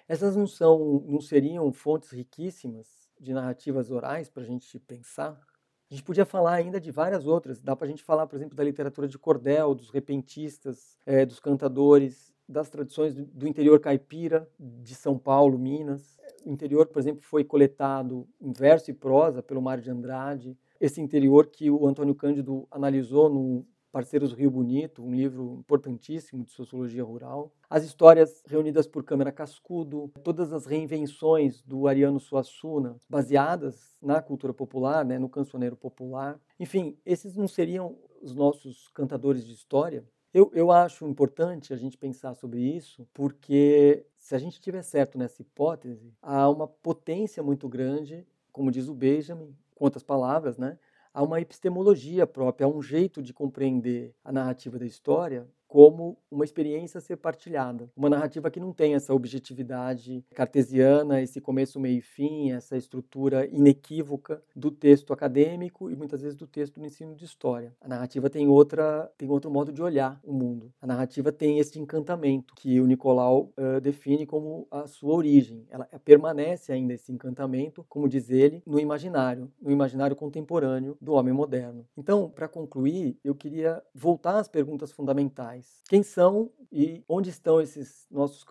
Essas 0.09 0.37
não 0.37 0.47
são, 0.47 1.05
não 1.09 1.21
seriam 1.21 1.73
fontes 1.73 2.11
riquíssimas 2.13 2.89
de 3.21 3.35
narrativas 3.35 3.91
orais 3.91 4.31
para 4.31 4.45
a 4.45 4.47
gente 4.47 4.79
pensar? 4.81 5.48
A 5.91 5.95
gente 5.95 6.05
podia 6.05 6.27
falar 6.27 6.53
ainda 6.53 6.79
de 6.79 6.91
várias 6.91 7.27
outras. 7.27 7.61
Dá 7.63 7.75
para 7.75 7.87
a 7.87 7.89
gente 7.89 8.03
falar, 8.03 8.27
por 8.27 8.37
exemplo, 8.37 8.55
da 8.55 8.63
literatura 8.63 9.09
de 9.09 9.19
cordel, 9.19 9.75
dos 9.75 9.91
repentistas, 9.91 10.99
é, 11.07 11.25
dos 11.25 11.41
cantadores, 11.41 12.35
das 12.47 12.69
tradições 12.69 13.15
do 13.15 13.49
interior 13.49 13.81
caipira 13.81 14.49
de 14.59 14.95
São 14.95 15.19
Paulo, 15.19 15.59
Minas. 15.59 16.19
O 16.45 16.51
interior, 16.51 16.87
por 16.87 16.99
exemplo, 16.99 17.23
foi 17.23 17.43
coletado 17.43 18.29
em 18.41 18.53
verso 18.53 18.91
e 18.91 18.95
prosa 18.95 19.43
pelo 19.43 19.63
Mário 19.63 19.83
de 19.83 19.91
Andrade. 19.91 20.59
Esse 20.79 21.01
interior 21.01 21.47
que 21.47 21.71
o 21.71 21.87
Antônio 21.87 22.15
Cândido 22.15 22.69
analisou 22.71 23.31
no 23.31 23.67
Parceiros 23.91 24.33
Rio 24.33 24.51
Bonito, 24.51 25.03
um 25.03 25.15
livro 25.15 25.57
importantíssimo 25.59 26.45
de 26.45 26.51
sociologia 26.51 27.03
rural. 27.03 27.53
As 27.69 27.85
histórias 27.85 28.43
reunidas 28.47 28.87
por 28.87 29.03
Câmara 29.05 29.33
Cascudo, 29.33 30.11
todas 30.23 30.53
as 30.53 30.67
reinvenções 30.67 31.63
do 31.63 31.87
Ariano 31.87 32.21
Suassuna, 32.21 32.97
baseadas 33.09 33.97
na 34.01 34.21
cultura 34.21 34.53
popular, 34.53 35.05
né, 35.05 35.19
no 35.19 35.29
cancioneiro 35.29 35.77
popular. 35.77 36.39
Enfim, 36.61 36.97
esses 37.05 37.37
não 37.37 37.49
seriam 37.49 37.97
os 38.21 38.35
nossos 38.35 38.89
cantadores 38.89 39.47
de 39.47 39.53
história? 39.53 40.05
Eu, 40.33 40.51
eu 40.55 40.71
acho 40.71 41.07
importante 41.07 41.73
a 41.73 41.77
gente 41.77 41.97
pensar 41.97 42.35
sobre 42.35 42.61
isso, 42.61 43.09
porque 43.15 44.05
se 44.19 44.35
a 44.35 44.39
gente 44.39 44.61
tiver 44.61 44.83
certo 44.83 45.17
nessa 45.17 45.41
hipótese, 45.41 46.13
há 46.21 46.49
uma 46.51 46.69
potência 46.69 47.43
muito 47.43 47.67
grande, 47.69 48.27
como 48.53 48.71
diz 48.71 48.89
o 48.89 48.95
Benjamin, 48.95 49.57
com 49.75 49.85
outras 49.85 50.03
palavras, 50.03 50.59
né, 50.59 50.79
há 51.19 51.23
uma 51.23 51.41
epistemologia 51.41 52.29
própria, 52.29 52.65
há 52.65 52.69
um 52.69 52.81
jeito 52.81 53.21
de 53.21 53.35
compreender 53.35 54.15
a 54.23 54.31
narrativa 54.31 54.79
da 54.79 54.87
história 54.87 55.49
como 55.69 56.17
uma 56.31 56.45
experiência 56.45 56.99
a 56.99 57.01
ser 57.01 57.17
partilhada. 57.17 57.91
Uma 57.95 58.09
narrativa 58.09 58.51
que 58.51 58.59
não 58.59 58.73
tem 58.73 58.95
essa 58.95 59.15
objetividade 59.15 60.25
cartesiana, 60.35 61.21
esse 61.21 61.41
começo, 61.41 61.79
meio 61.79 61.99
e 61.99 62.03
fim, 62.03 62.53
essa 62.53 62.77
estrutura 62.77 63.47
inequívoca 63.47 64.43
do 64.57 64.71
texto 64.71 65.13
acadêmico 65.13 65.91
e 65.91 65.97
muitas 65.97 66.23
vezes 66.23 66.37
do 66.37 66.47
texto 66.47 66.81
do 66.81 66.87
ensino 66.87 67.15
de 67.15 67.25
história. 67.25 67.75
A 67.81 67.89
narrativa 67.89 68.31
tem 68.31 68.49
outra, 68.49 69.13
tem 69.19 69.29
outro 69.29 69.51
modo 69.51 69.71
de 69.71 69.83
olhar 69.83 70.19
o 70.25 70.33
mundo. 70.33 70.73
A 70.81 70.87
narrativa 70.87 71.31
tem 71.31 71.59
esse 71.59 71.79
encantamento 71.79 72.55
que 72.55 72.81
o 72.81 72.87
Nicolau 72.87 73.53
uh, 73.59 73.81
define 73.81 74.25
como 74.25 74.67
a 74.71 74.87
sua 74.87 75.15
origem. 75.15 75.67
Ela 75.71 75.85
permanece 76.03 76.73
ainda 76.73 76.95
esse 76.95 77.13
encantamento, 77.13 77.85
como 77.89 78.09
diz 78.09 78.31
ele, 78.31 78.63
no 78.67 78.81
imaginário, 78.81 79.53
no 79.61 79.71
imaginário 79.71 80.17
contemporâneo 80.17 80.97
do 81.01 81.13
homem 81.13 81.35
moderno. 81.35 81.87
Então, 81.97 82.31
para 82.31 82.49
concluir, 82.49 83.19
eu 83.23 83.35
queria 83.35 83.83
voltar 83.95 84.39
às 84.39 84.49
perguntas 84.49 84.93
fundamentais 84.93 85.58
quem 85.89 86.03
são 86.03 86.51
e 86.71 87.03
onde 87.09 87.31
estão 87.31 87.61
esses 87.61 88.07
nossos 88.11 88.45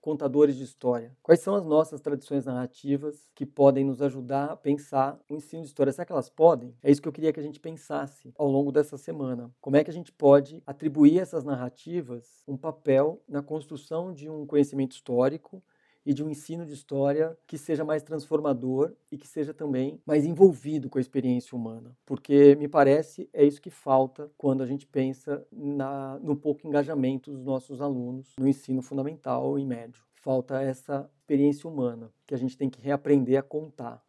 contadores 0.00 0.56
de 0.56 0.64
história? 0.64 1.16
Quais 1.22 1.40
são 1.40 1.54
as 1.54 1.64
nossas 1.64 2.00
tradições 2.00 2.46
narrativas 2.46 3.30
que 3.34 3.46
podem 3.46 3.84
nos 3.84 4.02
ajudar 4.02 4.46
a 4.46 4.56
pensar 4.56 5.20
o 5.28 5.36
ensino 5.36 5.62
de 5.62 5.68
história? 5.68 5.92
Será 5.92 6.04
que 6.04 6.12
elas 6.12 6.28
podem? 6.28 6.74
É 6.82 6.90
isso 6.90 7.00
que 7.00 7.08
eu 7.08 7.12
queria 7.12 7.32
que 7.32 7.40
a 7.40 7.42
gente 7.42 7.60
pensasse 7.60 8.32
ao 8.36 8.48
longo 8.48 8.72
dessa 8.72 8.96
semana. 8.96 9.50
Como 9.60 9.76
é 9.76 9.84
que 9.84 9.90
a 9.90 9.94
gente 9.94 10.12
pode 10.12 10.62
atribuir 10.66 11.18
essas 11.18 11.44
narrativas 11.44 12.42
um 12.46 12.56
papel 12.56 13.22
na 13.28 13.42
construção 13.42 14.12
de 14.12 14.28
um 14.28 14.46
conhecimento 14.46 14.92
histórico 14.92 15.62
e 16.04 16.12
de 16.12 16.22
um 16.22 16.28
ensino 16.28 16.66
de 16.66 16.72
história 16.72 17.36
que 17.46 17.56
seja 17.56 17.84
mais 17.84 18.02
transformador 18.02 18.92
e 19.10 19.16
que 19.16 19.26
seja 19.26 19.54
também 19.54 20.00
mais 20.06 20.24
envolvido 20.24 20.88
com 20.88 20.98
a 20.98 21.00
experiência 21.00 21.56
humana. 21.56 21.96
Porque 22.04 22.54
me 22.56 22.68
parece 22.68 23.28
é 23.32 23.44
isso 23.44 23.60
que 23.60 23.70
falta 23.70 24.30
quando 24.36 24.62
a 24.62 24.66
gente 24.66 24.86
pensa 24.86 25.46
na, 25.50 26.18
no 26.20 26.36
pouco 26.36 26.66
engajamento 26.66 27.30
dos 27.30 27.44
nossos 27.44 27.80
alunos 27.80 28.34
no 28.38 28.48
ensino 28.48 28.82
fundamental 28.82 29.58
e 29.58 29.64
médio. 29.64 30.02
Falta 30.14 30.60
essa 30.62 31.10
experiência 31.18 31.68
humana 31.68 32.10
que 32.26 32.34
a 32.34 32.38
gente 32.38 32.56
tem 32.56 32.70
que 32.70 32.80
reaprender 32.80 33.38
a 33.38 33.42
contar. 33.42 34.02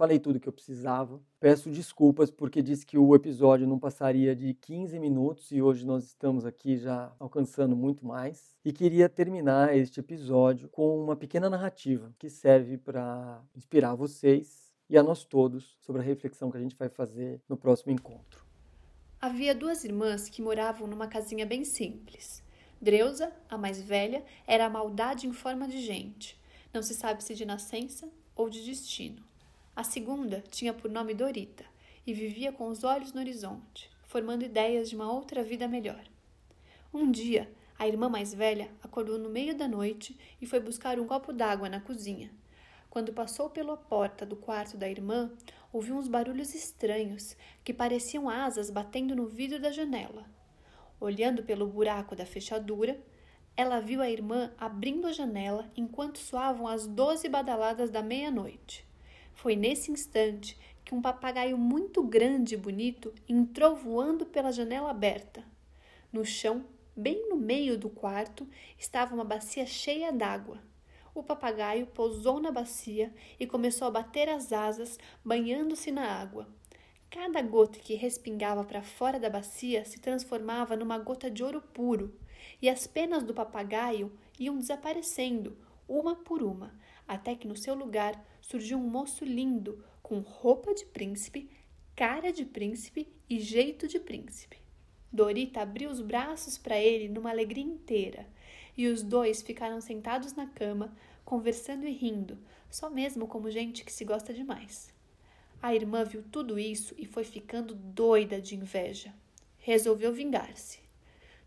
Falei 0.00 0.18
tudo 0.18 0.40
que 0.40 0.48
eu 0.48 0.52
precisava. 0.54 1.20
Peço 1.38 1.70
desculpas 1.70 2.30
porque 2.30 2.62
disse 2.62 2.86
que 2.86 2.96
o 2.96 3.14
episódio 3.14 3.66
não 3.66 3.78
passaria 3.78 4.34
de 4.34 4.54
15 4.54 4.98
minutos 4.98 5.52
e 5.52 5.60
hoje 5.60 5.84
nós 5.84 6.04
estamos 6.04 6.46
aqui 6.46 6.78
já 6.78 7.12
alcançando 7.20 7.76
muito 7.76 8.06
mais. 8.06 8.56
E 8.64 8.72
queria 8.72 9.10
terminar 9.10 9.76
este 9.76 10.00
episódio 10.00 10.70
com 10.70 10.98
uma 11.04 11.14
pequena 11.14 11.50
narrativa 11.50 12.14
que 12.18 12.30
serve 12.30 12.78
para 12.78 13.42
inspirar 13.54 13.94
vocês 13.94 14.72
e 14.88 14.96
a 14.96 15.02
nós 15.02 15.22
todos 15.22 15.76
sobre 15.80 16.00
a 16.00 16.04
reflexão 16.04 16.50
que 16.50 16.56
a 16.56 16.60
gente 16.62 16.76
vai 16.76 16.88
fazer 16.88 17.38
no 17.46 17.58
próximo 17.58 17.92
encontro. 17.92 18.42
Havia 19.20 19.54
duas 19.54 19.84
irmãs 19.84 20.30
que 20.30 20.40
moravam 20.40 20.86
numa 20.86 21.08
casinha 21.08 21.44
bem 21.44 21.62
simples. 21.62 22.42
Dreusa, 22.80 23.30
a 23.50 23.58
mais 23.58 23.82
velha, 23.82 24.24
era 24.46 24.64
a 24.64 24.70
maldade 24.70 25.26
em 25.26 25.32
forma 25.34 25.68
de 25.68 25.78
gente. 25.78 26.40
Não 26.72 26.82
se 26.82 26.94
sabe 26.94 27.22
se 27.22 27.34
de 27.34 27.44
nascença 27.44 28.08
ou 28.34 28.48
de 28.48 28.64
destino. 28.64 29.28
A 29.80 29.82
segunda 29.82 30.44
tinha 30.50 30.74
por 30.74 30.90
nome 30.90 31.14
Dorita 31.14 31.64
e 32.06 32.12
vivia 32.12 32.52
com 32.52 32.68
os 32.68 32.84
olhos 32.84 33.14
no 33.14 33.20
horizonte, 33.22 33.90
formando 34.08 34.44
ideias 34.44 34.90
de 34.90 34.94
uma 34.94 35.10
outra 35.10 35.42
vida 35.42 35.66
melhor. 35.66 36.04
Um 36.92 37.10
dia, 37.10 37.50
a 37.78 37.88
irmã 37.88 38.06
mais 38.06 38.34
velha 38.34 38.70
acordou 38.82 39.18
no 39.18 39.30
meio 39.30 39.56
da 39.56 39.66
noite 39.66 40.14
e 40.38 40.44
foi 40.44 40.60
buscar 40.60 41.00
um 41.00 41.06
copo 41.06 41.32
d'água 41.32 41.66
na 41.70 41.80
cozinha. 41.80 42.30
Quando 42.90 43.14
passou 43.14 43.48
pela 43.48 43.74
porta 43.74 44.26
do 44.26 44.36
quarto 44.36 44.76
da 44.76 44.86
irmã, 44.86 45.32
ouviu 45.72 45.96
uns 45.96 46.08
barulhos 46.08 46.54
estranhos 46.54 47.34
que 47.64 47.72
pareciam 47.72 48.28
asas 48.28 48.68
batendo 48.68 49.16
no 49.16 49.26
vidro 49.28 49.58
da 49.58 49.72
janela. 49.72 50.26
Olhando 51.00 51.42
pelo 51.42 51.66
buraco 51.66 52.14
da 52.14 52.26
fechadura, 52.26 53.00
ela 53.56 53.80
viu 53.80 54.02
a 54.02 54.10
irmã 54.10 54.52
abrindo 54.58 55.06
a 55.06 55.12
janela 55.14 55.72
enquanto 55.74 56.18
soavam 56.18 56.68
as 56.68 56.86
doze 56.86 57.30
badaladas 57.30 57.88
da 57.88 58.02
meia-noite. 58.02 58.89
Foi 59.40 59.56
nesse 59.56 59.90
instante 59.90 60.54
que 60.84 60.94
um 60.94 61.00
papagaio 61.00 61.56
muito 61.56 62.02
grande 62.02 62.52
e 62.52 62.58
bonito 62.58 63.10
entrou 63.26 63.74
voando 63.74 64.26
pela 64.26 64.52
janela 64.52 64.90
aberta. 64.90 65.42
No 66.12 66.26
chão, 66.26 66.66
bem 66.94 67.26
no 67.30 67.36
meio 67.36 67.78
do 67.78 67.88
quarto, 67.88 68.46
estava 68.78 69.14
uma 69.14 69.24
bacia 69.24 69.64
cheia 69.64 70.12
d'água. 70.12 70.58
O 71.14 71.22
papagaio 71.22 71.86
pousou 71.86 72.38
na 72.38 72.52
bacia 72.52 73.14
e 73.38 73.46
começou 73.46 73.88
a 73.88 73.90
bater 73.90 74.28
as 74.28 74.52
asas, 74.52 74.98
banhando-se 75.24 75.90
na 75.90 76.04
água. 76.20 76.46
Cada 77.08 77.40
gota 77.40 77.78
que 77.78 77.94
respingava 77.94 78.62
para 78.62 78.82
fora 78.82 79.18
da 79.18 79.30
bacia 79.30 79.86
se 79.86 80.00
transformava 80.00 80.76
numa 80.76 80.98
gota 80.98 81.30
de 81.30 81.42
ouro 81.42 81.62
puro, 81.62 82.14
e 82.60 82.68
as 82.68 82.86
penas 82.86 83.22
do 83.22 83.32
papagaio 83.32 84.12
iam 84.38 84.58
desaparecendo, 84.58 85.56
uma 85.88 86.14
por 86.14 86.42
uma, 86.42 86.78
até 87.08 87.34
que 87.34 87.48
no 87.48 87.56
seu 87.56 87.74
lugar 87.74 88.22
surgiu 88.50 88.78
um 88.78 88.90
moço 88.90 89.24
lindo, 89.24 89.84
com 90.02 90.18
roupa 90.18 90.74
de 90.74 90.84
príncipe, 90.84 91.48
cara 91.94 92.32
de 92.32 92.44
príncipe 92.44 93.06
e 93.28 93.38
jeito 93.38 93.86
de 93.86 94.00
príncipe. 94.00 94.58
Dorita 95.12 95.60
abriu 95.60 95.88
os 95.88 96.00
braços 96.00 96.58
para 96.58 96.76
ele 96.76 97.08
numa 97.08 97.30
alegria 97.30 97.62
inteira, 97.62 98.26
e 98.76 98.88
os 98.88 99.04
dois 99.04 99.40
ficaram 99.40 99.80
sentados 99.80 100.32
na 100.32 100.48
cama, 100.48 100.92
conversando 101.24 101.86
e 101.86 101.92
rindo, 101.92 102.36
só 102.68 102.90
mesmo 102.90 103.28
como 103.28 103.52
gente 103.52 103.84
que 103.84 103.92
se 103.92 104.04
gosta 104.04 104.34
demais. 104.34 104.92
A 105.62 105.72
irmã 105.72 106.02
viu 106.02 106.24
tudo 106.24 106.58
isso 106.58 106.92
e 106.98 107.06
foi 107.06 107.22
ficando 107.22 107.72
doida 107.72 108.40
de 108.40 108.56
inveja. 108.56 109.14
Resolveu 109.58 110.12
vingar-se. 110.12 110.80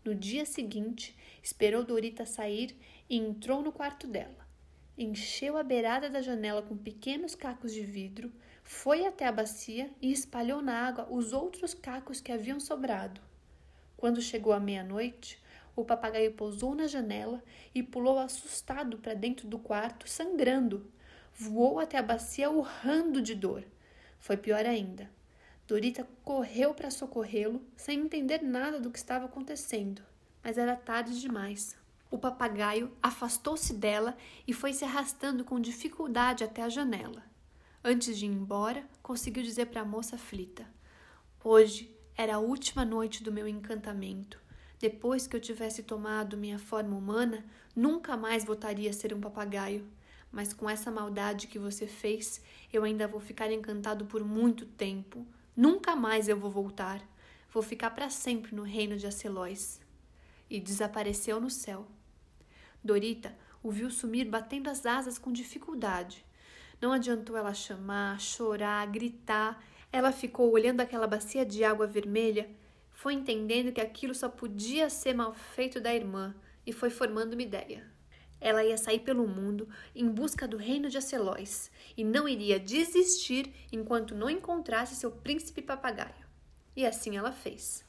No 0.02 0.14
dia 0.14 0.46
seguinte, 0.46 1.14
esperou 1.42 1.84
Dorita 1.84 2.24
sair 2.24 2.74
e 3.10 3.18
entrou 3.18 3.62
no 3.62 3.72
quarto 3.72 4.06
dela 4.06 4.43
encheu 4.96 5.56
a 5.56 5.62
beirada 5.62 6.08
da 6.08 6.22
janela 6.22 6.62
com 6.62 6.76
pequenos 6.76 7.34
cacos 7.34 7.72
de 7.72 7.82
vidro, 7.82 8.32
foi 8.62 9.06
até 9.06 9.26
a 9.26 9.32
bacia 9.32 9.90
e 10.00 10.10
espalhou 10.10 10.62
na 10.62 10.86
água 10.86 11.06
os 11.10 11.32
outros 11.32 11.74
cacos 11.74 12.20
que 12.20 12.32
haviam 12.32 12.58
sobrado. 12.58 13.20
Quando 13.96 14.22
chegou 14.22 14.52
a 14.52 14.60
meia-noite, 14.60 15.42
o 15.76 15.84
papagaio 15.84 16.32
pousou 16.32 16.74
na 16.74 16.86
janela 16.86 17.42
e 17.74 17.82
pulou 17.82 18.18
assustado 18.18 18.98
para 18.98 19.14
dentro 19.14 19.48
do 19.48 19.58
quarto, 19.58 20.08
sangrando. 20.08 20.90
Voou 21.34 21.80
até 21.80 21.98
a 21.98 22.02
bacia 22.02 22.50
urrando 22.50 23.20
de 23.20 23.34
dor. 23.34 23.64
Foi 24.18 24.36
pior 24.36 24.64
ainda. 24.64 25.10
Dorita 25.66 26.06
correu 26.22 26.74
para 26.74 26.90
socorrê-lo, 26.90 27.62
sem 27.76 28.00
entender 28.00 28.42
nada 28.42 28.78
do 28.78 28.90
que 28.90 28.98
estava 28.98 29.24
acontecendo, 29.24 30.02
mas 30.42 30.58
era 30.58 30.76
tarde 30.76 31.20
demais. 31.20 31.76
O 32.14 32.18
papagaio 32.18 32.92
afastou-se 33.02 33.74
dela 33.74 34.16
e 34.46 34.52
foi 34.52 34.72
se 34.72 34.84
arrastando 34.84 35.42
com 35.42 35.58
dificuldade 35.58 36.44
até 36.44 36.62
a 36.62 36.68
janela. 36.68 37.24
Antes 37.82 38.16
de 38.16 38.24
ir 38.24 38.28
embora, 38.28 38.88
conseguiu 39.02 39.42
dizer 39.42 39.66
para 39.66 39.80
a 39.80 39.84
moça 39.84 40.14
aflita: 40.14 40.64
Hoje 41.42 41.92
era 42.16 42.36
a 42.36 42.38
última 42.38 42.84
noite 42.84 43.20
do 43.20 43.32
meu 43.32 43.48
encantamento. 43.48 44.38
Depois 44.78 45.26
que 45.26 45.34
eu 45.34 45.40
tivesse 45.40 45.82
tomado 45.82 46.36
minha 46.36 46.56
forma 46.56 46.96
humana, 46.96 47.44
nunca 47.74 48.16
mais 48.16 48.44
voltaria 48.44 48.90
a 48.90 48.92
ser 48.92 49.12
um 49.12 49.20
papagaio. 49.20 49.84
Mas 50.30 50.52
com 50.52 50.70
essa 50.70 50.92
maldade 50.92 51.48
que 51.48 51.58
você 51.58 51.88
fez, 51.88 52.40
eu 52.72 52.84
ainda 52.84 53.08
vou 53.08 53.18
ficar 53.18 53.50
encantado 53.50 54.04
por 54.06 54.22
muito 54.22 54.64
tempo. 54.66 55.26
Nunca 55.56 55.96
mais 55.96 56.28
eu 56.28 56.38
vou 56.38 56.48
voltar. 56.48 57.02
Vou 57.52 57.60
ficar 57.60 57.90
para 57.90 58.08
sempre 58.08 58.54
no 58.54 58.62
reino 58.62 58.96
de 58.96 59.04
Acelóis. 59.04 59.80
E 60.48 60.60
desapareceu 60.60 61.40
no 61.40 61.50
céu. 61.50 61.88
Dorita 62.84 63.34
o 63.62 63.70
viu 63.70 63.90
sumir 63.90 64.28
batendo 64.28 64.68
as 64.68 64.84
asas 64.84 65.16
com 65.16 65.32
dificuldade. 65.32 66.22
Não 66.80 66.92
adiantou 66.92 67.34
ela 67.34 67.54
chamar, 67.54 68.20
chorar, 68.20 68.86
gritar. 68.88 69.64
Ela 69.90 70.12
ficou 70.12 70.52
olhando 70.52 70.82
aquela 70.82 71.06
bacia 71.06 71.46
de 71.46 71.64
água 71.64 71.86
vermelha, 71.86 72.50
foi 72.92 73.14
entendendo 73.14 73.72
que 73.72 73.80
aquilo 73.80 74.14
só 74.14 74.28
podia 74.28 74.90
ser 74.90 75.14
mal 75.14 75.32
feito 75.32 75.80
da 75.80 75.94
irmã 75.94 76.34
e 76.66 76.72
foi 76.72 76.90
formando 76.90 77.32
uma 77.32 77.42
ideia. 77.42 77.90
Ela 78.40 78.62
ia 78.62 78.76
sair 78.76 79.00
pelo 79.00 79.26
mundo 79.26 79.66
em 79.94 80.06
busca 80.06 80.46
do 80.46 80.58
reino 80.58 80.90
de 80.90 80.98
Acelóis 80.98 81.70
e 81.96 82.04
não 82.04 82.28
iria 82.28 82.60
desistir 82.60 83.50
enquanto 83.72 84.14
não 84.14 84.28
encontrasse 84.28 84.94
seu 84.94 85.10
príncipe 85.10 85.62
papagaio. 85.62 86.26
E 86.76 86.84
assim 86.84 87.16
ela 87.16 87.32
fez. 87.32 87.82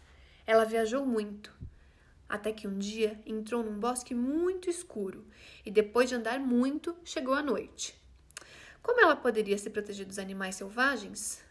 Ela 0.47 0.63
viajou 0.63 1.05
muito, 1.05 1.51
até 2.27 2.51
que 2.51 2.67
um 2.67 2.77
dia 2.77 3.19
entrou 3.25 3.63
num 3.63 3.79
bosque 3.79 4.13
muito 4.13 4.69
escuro 4.69 5.25
e, 5.65 5.71
depois 5.71 6.09
de 6.09 6.15
andar 6.15 6.39
muito, 6.39 6.95
chegou 7.03 7.33
à 7.33 7.41
noite. 7.41 7.95
Como 8.81 9.01
ela 9.01 9.15
poderia 9.15 9.57
se 9.57 9.69
proteger 9.69 10.05
dos 10.05 10.19
animais 10.19 10.55
selvagens? 10.55 11.43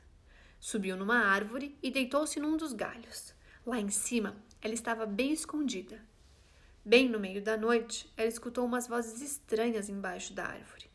Subiu 0.60 0.96
numa 0.96 1.18
árvore 1.18 1.76
e 1.82 1.90
deitou-se 1.90 2.38
num 2.40 2.56
dos 2.56 2.72
galhos. 2.72 3.34
Lá 3.66 3.80
em 3.80 3.90
cima, 3.90 4.36
ela 4.62 4.74
estava 4.74 5.04
bem 5.04 5.32
escondida. 5.32 6.00
Bem 6.84 7.08
no 7.08 7.18
meio 7.18 7.42
da 7.42 7.56
noite, 7.56 8.12
ela 8.16 8.28
escutou 8.28 8.64
umas 8.64 8.86
vozes 8.86 9.20
estranhas 9.20 9.88
embaixo 9.88 10.32
da 10.32 10.44
árvore. 10.44 10.86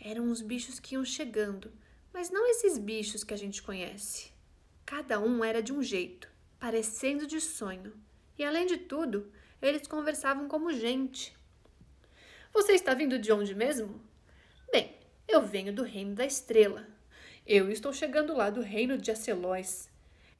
Eram 0.00 0.24
uns 0.24 0.40
bichos 0.40 0.78
que 0.78 0.94
iam 0.94 1.04
chegando, 1.04 1.72
mas 2.12 2.30
não 2.30 2.46
esses 2.46 2.78
bichos 2.78 3.24
que 3.24 3.34
a 3.34 3.36
gente 3.36 3.62
conhece. 3.62 4.30
Cada 4.84 5.18
um 5.18 5.42
era 5.42 5.62
de 5.62 5.72
um 5.72 5.82
jeito, 5.82 6.28
parecendo 6.58 7.26
de 7.26 7.40
sonho. 7.40 7.92
E 8.38 8.44
além 8.44 8.66
de 8.66 8.76
tudo, 8.76 9.32
eles 9.60 9.86
conversavam 9.86 10.48
como 10.48 10.72
gente. 10.72 11.36
Você 12.52 12.72
está 12.72 12.94
vindo 12.94 13.18
de 13.18 13.32
onde 13.32 13.54
mesmo? 13.54 14.00
Bem, 14.70 14.94
eu 15.26 15.42
venho 15.42 15.72
do 15.72 15.82
reino 15.82 16.14
da 16.14 16.24
estrela. 16.24 16.86
Eu 17.46 17.70
estou 17.70 17.92
chegando 17.92 18.34
lá 18.34 18.50
do 18.50 18.60
reino 18.60 18.98
de 18.98 19.10
Acelóis. 19.10 19.88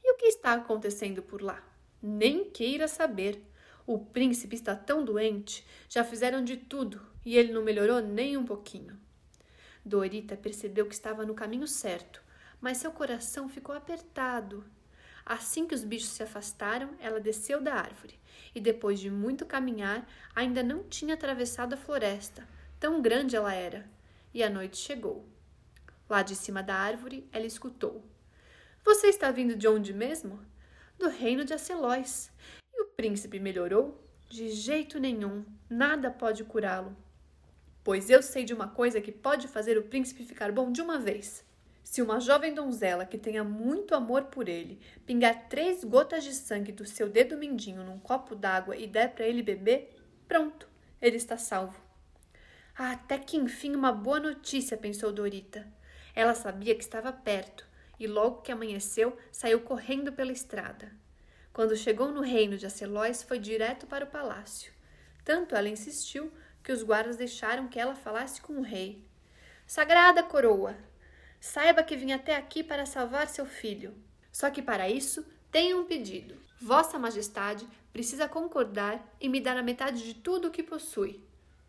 E 0.03 0.13
o 0.13 0.17
que 0.17 0.27
está 0.27 0.53
acontecendo 0.53 1.23
por 1.23 1.43
lá? 1.43 1.63
Nem 2.03 2.51
queira 2.51 2.87
saber. 2.89 3.43
O 3.87 3.99
príncipe 3.99 4.57
está 4.57 4.75
tão 4.75 5.05
doente, 5.05 5.65
já 5.89 6.03
fizeram 6.03 6.43
de 6.43 6.57
tudo 6.57 7.01
e 7.25 7.37
ele 7.37 7.53
não 7.53 7.63
melhorou 7.63 8.01
nem 8.01 8.37
um 8.37 8.45
pouquinho. 8.45 8.99
Dorita 9.85 10.37
percebeu 10.37 10.87
que 10.87 10.95
estava 10.95 11.25
no 11.25 11.35
caminho 11.35 11.67
certo, 11.67 12.21
mas 12.61 12.79
seu 12.79 12.91
coração 12.91 13.49
ficou 13.49 13.75
apertado 13.75 14.65
Assim 15.29 15.67
que 15.67 15.75
os 15.75 15.83
bichos 15.83 16.11
se 16.11 16.23
afastaram, 16.23 16.91
ela 17.01 17.19
desceu 17.19 17.61
da 17.61 17.75
árvore 17.75 18.17
e, 18.55 18.61
depois 18.61 19.01
de 19.01 19.11
muito 19.11 19.45
caminhar, 19.45 20.09
ainda 20.37 20.63
não 20.63 20.85
tinha 20.85 21.15
atravessado 21.15 21.73
a 21.73 21.77
floresta, 21.77 22.47
tão 22.79 23.03
grande 23.03 23.35
ela 23.35 23.53
era, 23.53 23.91
e 24.33 24.41
a 24.41 24.49
noite 24.49 24.77
chegou. 24.77 25.29
Lá 26.09 26.23
de 26.23 26.37
cima 26.37 26.63
da 26.63 26.77
árvore, 26.77 27.29
ela 27.33 27.45
escutou: 27.45 28.05
Você 28.85 29.09
está 29.09 29.33
vindo 29.33 29.57
de 29.57 29.67
onde 29.67 29.93
mesmo? 29.93 30.39
Do 30.97 31.09
reino 31.09 31.45
de 31.45 31.53
Acelóis. 31.53 32.31
E 32.73 32.83
o 32.83 32.87
príncipe 32.87 33.41
melhorou? 33.41 34.01
De 34.29 34.49
jeito 34.51 35.01
nenhum, 35.01 35.45
nada 35.69 36.09
pode 36.09 36.45
curá-lo. 36.45 36.97
Pois 37.83 38.11
eu 38.11 38.23
sei 38.23 38.45
de 38.45 38.55
uma 38.55 38.69
coisa 38.69 39.01
que 39.01 39.11
pode 39.11 39.49
fazer 39.49 39.77
o 39.77 39.83
príncipe 39.83 40.25
ficar 40.25 40.53
bom 40.53 40.71
de 40.71 40.81
uma 40.81 40.99
vez. 40.99 41.45
Se 41.87 42.03
uma 42.03 42.19
jovem 42.19 42.53
donzela 42.53 43.07
que 43.07 43.17
tenha 43.17 43.45
muito 43.45 43.95
amor 43.95 44.25
por 44.25 44.49
ele 44.49 44.81
pingar 45.07 45.49
três 45.49 45.85
gotas 45.85 46.25
de 46.25 46.35
sangue 46.35 46.73
do 46.73 46.85
seu 46.85 47.09
dedo 47.09 47.39
mindinho 47.39 47.85
num 47.85 47.97
copo 47.97 48.35
d'água 48.35 48.77
e 48.77 48.89
der 48.89 49.15
para 49.15 49.25
ele 49.25 49.41
beber, 49.41 49.97
pronto, 50.27 50.69
ele 51.01 51.17
está 51.17 51.39
salvo. 51.39 51.81
Ah, 52.77 52.91
até 52.91 53.17
que 53.17 53.37
enfim 53.37 53.77
uma 53.77 53.93
boa 53.93 54.19
notícia, 54.19 54.77
pensou 54.77 55.13
Dorita. 55.13 55.65
Ela 56.13 56.35
sabia 56.35 56.75
que 56.75 56.83
estava 56.83 57.13
perto 57.13 57.65
e 58.01 58.09
logo 58.09 58.43
que 58.43 58.51
amanheceu 58.51 59.17
saiu 59.31 59.61
correndo 59.61 60.13
pela 60.13 60.33
estrada. 60.33 60.91
Quando 61.53 61.77
chegou 61.77 62.11
no 62.11 62.21
reino 62.21 62.59
de 62.59 62.67
Acelóis, 62.67 63.23
foi 63.23 63.39
direto 63.39 63.87
para 63.87 64.05
o 64.05 64.11
palácio. 64.11 64.73
Tanto 65.25 65.55
ela 65.55 65.69
insistiu 65.69 66.33
que 66.65 66.73
os 66.73 66.83
guardas 66.83 67.17
deixaram 67.17 67.69
que 67.69 67.79
ela 67.79 67.95
falasse 67.95 68.43
com 68.43 68.55
o 68.55 68.63
rei. 68.63 69.07
Sagrada 69.69 70.25
coroa, 70.25 70.77
Saiba 71.41 71.83
que 71.83 71.97
vim 71.97 72.13
até 72.13 72.37
aqui 72.37 72.63
para 72.63 72.87
salvar 72.87 73.29
seu 73.29 73.47
filho. 73.47 73.95
Só 74.33 74.51
que 74.51 74.63
para 74.63 74.89
isso 74.89 75.25
tenho 75.51 75.81
um 75.81 75.85
pedido. 75.85 76.37
Vossa 76.61 76.99
Majestade 76.99 77.67
precisa 77.93 78.29
concordar 78.29 79.15
e 79.21 79.29
me 79.29 79.41
dar 79.41 79.57
a 79.57 79.63
metade 79.63 80.03
de 80.03 80.15
tudo 80.15 80.49
o 80.49 80.51
que 80.51 80.63
possui. 80.63 81.21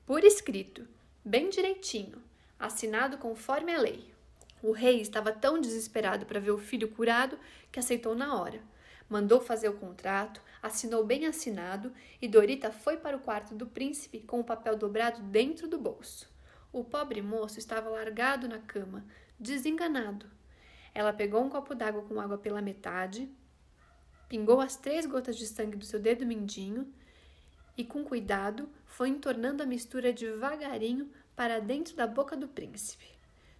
Por 0.06 0.24
escrito, 0.24 0.88
bem 1.24 1.50
direitinho, 1.50 2.22
assinado 2.60 3.18
conforme 3.18 3.74
a 3.74 3.80
lei. 3.80 4.14
O 4.62 4.72
rei 4.72 5.02
estava 5.02 5.32
tão 5.32 5.62
desesperado 5.62 6.26
para 6.26 6.40
ver 6.40 6.52
o 6.52 6.58
filho 6.58 6.88
curado 6.90 7.38
que 7.72 7.80
aceitou 7.80 8.16
na 8.16 8.36
hora. 8.36 8.62
Mandou 9.10 9.40
fazer 9.40 9.70
o 9.70 9.78
contrato, 9.78 10.42
assinou 10.62 11.06
bem 11.06 11.26
assinado 11.26 11.94
e 12.22 12.28
Dorita 12.28 12.72
foi 12.72 12.98
para 12.98 13.16
o 13.16 13.22
quarto 13.22 13.56
do 13.56 13.68
príncipe 13.68 14.20
com 14.20 14.40
o 14.40 14.44
papel 14.44 14.76
dobrado 14.76 15.22
dentro 15.22 15.68
do 15.68 15.78
bolso. 15.78 16.30
O 16.74 16.84
pobre 16.84 17.22
moço 17.22 17.60
estava 17.60 17.90
largado 17.90 18.48
na 18.48 18.60
cama, 18.60 19.06
desenganado. 19.40 20.26
Ela 20.94 21.14
pegou 21.14 21.44
um 21.44 21.50
copo 21.50 21.76
d'água 21.76 22.02
com 22.04 22.20
água 22.20 22.38
pela 22.38 22.62
metade, 22.62 23.30
pingou 24.28 24.60
as 24.60 24.76
três 24.76 25.06
gotas 25.06 25.38
de 25.38 25.46
sangue 25.46 25.78
do 25.78 25.86
seu 25.86 26.00
dedo 26.00 26.26
mindinho 26.26 26.92
e, 27.78 27.84
com 27.84 28.04
cuidado, 28.04 28.70
foi 28.86 29.10
entornando 29.10 29.62
a 29.62 29.66
mistura 29.66 30.12
devagarinho 30.12 31.12
para 31.36 31.60
dentro 31.60 31.96
da 31.96 32.08
boca 32.08 32.36
do 32.36 32.48
príncipe. 32.48 33.06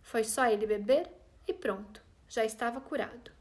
Foi 0.02 0.24
só 0.24 0.48
ele 0.48 0.66
beber 0.66 1.08
e 1.48 1.54
pronto, 1.54 2.02
já 2.28 2.44
estava 2.44 2.82
curado. 2.82 3.32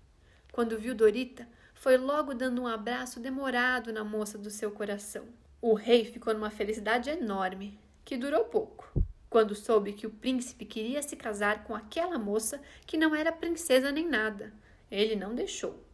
Quando 0.53 0.79
viu 0.79 0.95
Dorita, 0.95 1.49
foi 1.75 1.97
logo 1.97 2.35
dando 2.35 2.63
um 2.63 2.67
abraço 2.67 3.21
demorado 3.21 3.93
na 3.93 4.05
moça 4.05 4.37
do 4.37 4.51
seu 4.51 4.71
coração. 4.71 5.27
O 5.61 5.75
rei 5.75 6.05
ficou 6.05 6.35
numa 6.35 6.51
felicidade 6.51 7.09
enorme, 7.09 7.79
que 8.05 8.17
durou 8.17 8.45
pouco 8.45 9.07
quando 9.29 9.55
soube 9.55 9.93
que 9.93 10.07
o 10.07 10.11
príncipe 10.11 10.65
queria 10.65 11.03
se 11.03 11.17
casar 11.17 11.65
com 11.65 11.75
aquela 11.75 12.19
moça 12.19 12.61
que 12.87 12.97
não 12.97 13.15
era 13.15 13.33
princesa 13.33 13.91
nem 13.91 14.09
nada. 14.09 14.53
Ele 14.91 15.17
não 15.17 15.35
deixou. 15.35 15.85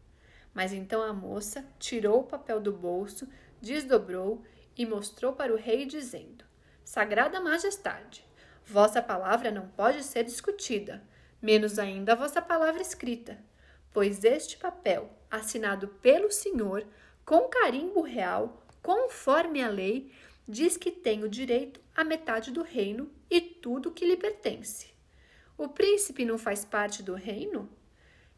Mas 0.54 0.72
então 0.72 1.02
a 1.02 1.12
moça 1.12 1.64
tirou 1.78 2.20
o 2.20 2.26
papel 2.26 2.60
do 2.60 2.72
bolso, 2.72 3.26
desdobrou 3.60 4.42
e 4.76 4.84
mostrou 4.84 5.32
para 5.32 5.52
o 5.52 5.56
rei, 5.56 5.86
dizendo: 5.86 6.44
Sagrada 6.84 7.40
Majestade, 7.40 8.24
vossa 8.64 9.00
palavra 9.00 9.50
não 9.50 9.68
pode 9.68 10.02
ser 10.02 10.24
discutida, 10.24 11.02
menos 11.40 11.78
ainda 11.78 12.12
a 12.12 12.16
vossa 12.16 12.42
palavra 12.42 12.82
escrita, 12.82 13.38
pois 13.92 14.24
este 14.24 14.58
papel, 14.58 15.10
assinado 15.30 15.88
pelo 15.88 16.30
senhor, 16.30 16.86
com 17.24 17.48
carimbo 17.48 18.02
real, 18.02 18.62
conforme 18.82 19.62
a 19.62 19.68
lei, 19.68 20.12
diz 20.46 20.76
que 20.76 20.90
tem 20.90 21.24
o 21.24 21.28
direito 21.28 21.80
à 21.94 22.04
metade 22.04 22.50
do 22.50 22.62
reino 22.62 23.10
e 23.32 23.40
tudo 23.40 23.90
que 23.90 24.04
lhe 24.04 24.14
pertence. 24.14 24.88
O 25.56 25.66
príncipe 25.66 26.22
não 26.22 26.36
faz 26.36 26.66
parte 26.66 27.02
do 27.02 27.14
reino? 27.14 27.66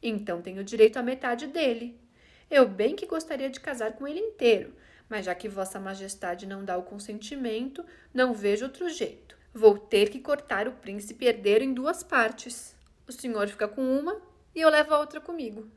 Então 0.01 0.41
tenho 0.41 0.63
direito 0.63 0.99
à 0.99 1.03
metade 1.03 1.49
dele. 1.49 1.99
Eu 2.49 2.69
bem 2.69 2.95
que 2.95 3.05
gostaria 3.05 3.51
de 3.51 3.59
casar 3.59 3.95
com 3.95 4.07
ele 4.07 4.21
inteiro, 4.21 4.73
mas 5.09 5.27
já 5.27 5.35
que 5.35 5.49
Vossa 5.49 5.81
Majestade 5.81 6.47
não 6.47 6.65
dá 6.65 6.79
o 6.79 6.85
consentimento, 6.85 7.85
não 8.15 8.33
vejo 8.33 8.67
outro 8.67 8.89
jeito. 8.89 9.37
Vou 9.53 9.77
ter 9.77 10.11
que 10.11 10.21
cortar 10.21 10.69
o 10.69 10.77
príncipe 10.77 11.25
herdeiro 11.25 11.65
em 11.65 11.75
duas 11.75 12.05
partes. 12.05 12.77
O 13.09 13.11
senhor 13.11 13.49
fica 13.49 13.67
com 13.67 13.99
uma 13.99 14.23
e 14.55 14.61
eu 14.61 14.71
levo 14.71 14.95
a 14.95 15.01
outra 15.01 15.21
comigo. 15.21 15.69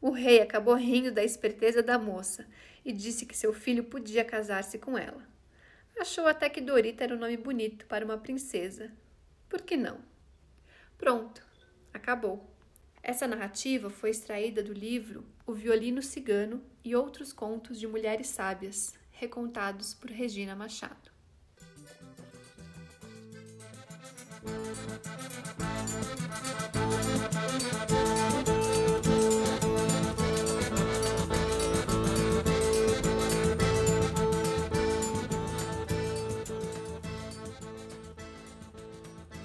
O 0.00 0.10
rei 0.10 0.40
acabou 0.40 0.74
rindo 0.74 1.12
da 1.12 1.22
esperteza 1.22 1.84
da 1.84 1.96
moça 1.96 2.48
e 2.84 2.90
disse 2.90 3.24
que 3.24 3.36
seu 3.36 3.52
filho 3.52 3.84
podia 3.84 4.24
casar-se 4.24 4.76
com 4.76 4.98
ela. 4.98 5.30
Achou 6.00 6.26
até 6.26 6.48
que 6.48 6.62
Dorita 6.62 7.04
era 7.04 7.14
um 7.14 7.18
nome 7.18 7.36
bonito 7.36 7.84
para 7.84 8.06
uma 8.06 8.16
princesa. 8.16 8.90
Por 9.50 9.60
que 9.60 9.76
não? 9.76 9.98
Pronto, 10.96 11.46
acabou. 11.92 12.50
Essa 13.02 13.28
narrativa 13.28 13.90
foi 13.90 14.08
extraída 14.08 14.62
do 14.62 14.72
livro 14.72 15.26
O 15.46 15.52
Violino 15.52 16.00
Cigano 16.00 16.64
e 16.82 16.96
Outros 16.96 17.34
Contos 17.34 17.78
de 17.78 17.86
Mulheres 17.86 18.28
Sábias, 18.28 18.94
recontados 19.12 19.92
por 19.92 20.10
Regina 20.10 20.56
Machado. 20.56 21.10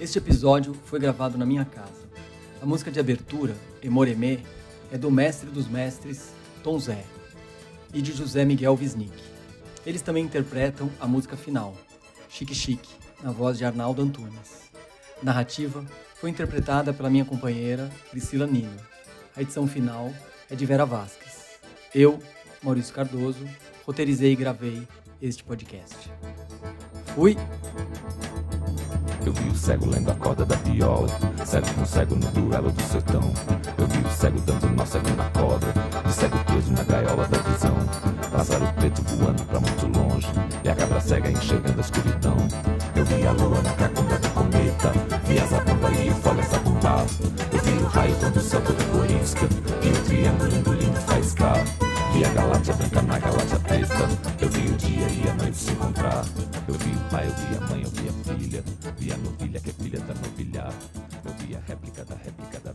Este 0.06 0.18
episódio 0.18 0.72
foi 0.84 1.00
gravado 1.00 1.36
na 1.36 1.44
minha 1.44 1.64
casa. 1.64 2.06
A 2.62 2.64
música 2.64 2.92
de 2.92 3.00
abertura, 3.00 3.56
Emoremê, 3.82 4.38
é 4.92 4.96
do 4.96 5.10
mestre 5.10 5.50
dos 5.50 5.66
mestres, 5.66 6.30
Tom 6.62 6.78
Zé, 6.78 7.02
e 7.92 8.00
de 8.00 8.12
José 8.12 8.44
Miguel 8.44 8.78
Wisnik. 8.80 9.20
Eles 9.84 10.02
também 10.02 10.22
interpretam 10.22 10.88
a 11.00 11.08
música 11.08 11.36
final, 11.36 11.74
Chique 12.28 12.54
Chique, 12.54 12.88
na 13.20 13.32
voz 13.32 13.58
de 13.58 13.64
Arnaldo 13.64 14.00
Antunes. 14.00 14.70
A 15.20 15.24
narrativa 15.24 15.84
foi 16.14 16.30
interpretada 16.30 16.92
pela 16.92 17.10
minha 17.10 17.24
companheira 17.24 17.90
Priscila 18.08 18.46
Nino. 18.46 18.78
A 19.36 19.42
edição 19.42 19.66
final 19.66 20.14
é 20.48 20.54
de 20.54 20.64
Vera 20.64 20.86
Vasques. 20.86 21.58
Eu, 21.92 22.20
Maurício 22.62 22.94
Cardoso, 22.94 23.44
roteirizei 23.84 24.34
e 24.34 24.36
gravei 24.36 24.86
este 25.20 25.42
podcast. 25.42 25.96
Fui! 27.12 27.36
Eu 29.26 29.32
vi 29.32 29.50
o 29.50 29.56
cego 29.56 29.90
lendo 29.90 30.08
a 30.08 30.14
corda 30.14 30.44
da 30.44 30.54
viola, 30.54 31.08
cego 31.44 31.66
com 31.74 31.84
cego 31.84 32.14
no 32.14 32.28
duelo 32.28 32.70
do 32.70 32.82
sertão. 32.82 33.32
Eu 33.76 33.86
vi 33.88 33.98
o 33.98 34.08
cego 34.08 34.38
dando 34.42 34.70
nó 34.70 34.86
cego 34.86 35.10
na 35.16 35.24
corda, 35.30 35.66
de 36.06 36.12
cego 36.12 36.38
preso 36.44 36.70
na 36.72 36.84
gaiola 36.84 37.26
da 37.26 37.38
visão. 37.38 37.74
Pássaro 38.30 38.72
preto 38.76 39.02
voando 39.02 39.42
pra 39.46 39.58
muito 39.58 39.98
longe, 39.98 40.28
e 40.62 40.68
a 40.68 40.76
cabra 40.76 41.00
cega 41.00 41.28
enxergando 41.28 41.78
a 41.78 41.80
escuridão. 41.80 42.36
Eu 42.94 43.04
vi 43.04 43.26
a 43.26 43.32
lua 43.32 43.60
na 43.62 43.72
cacunda 43.72 44.16
do 44.16 44.28
cometa, 44.30 44.92
vi 45.24 45.40
a 45.40 45.46
zabumba 45.46 45.90
e 45.90 46.08
o 46.08 46.14
folha 46.14 46.44
sabumbar. 46.44 47.04
Eu 47.52 47.58
vi 47.58 47.82
o 47.82 47.86
raio 47.88 48.14
quando 48.20 48.36
o 48.36 48.40
céu 48.40 48.60
todo 48.60 48.92
corisca, 48.92 49.48
vi 49.82 49.88
o 49.88 50.02
triângulo 50.04 50.56
engolindo 50.56 51.00
faiscar. 51.00 51.64
Vi 52.16 52.24
a 52.24 52.30
galáxia 52.30 52.72
branca 52.72 53.02
na 53.02 53.18
galáxia 53.18 53.58
preta, 53.60 54.08
eu 54.40 54.48
vi 54.48 54.68
o 54.68 54.76
dia 54.78 55.06
e 55.06 55.28
a 55.28 55.34
noite 55.34 55.58
se 55.58 55.70
encontrar. 55.70 56.24
Eu 56.66 56.72
vi 56.72 56.90
o 56.96 57.10
pai, 57.10 57.26
eu 57.26 57.34
vi 57.34 57.56
a 57.56 57.60
mãe, 57.68 57.82
eu 57.82 57.90
vi 57.90 58.08
a 58.08 58.12
filha. 58.38 58.64
Vi 58.96 59.12
a 59.12 59.16
novilha 59.18 59.60
que 59.60 59.68
é 59.68 59.72
filha 59.74 60.00
da 60.00 60.14
novilha. 60.14 60.68
Eu 61.26 61.32
vi 61.34 61.54
a 61.54 61.60
réplica 61.60 62.06
da 62.06 62.14
réplica. 62.14 62.65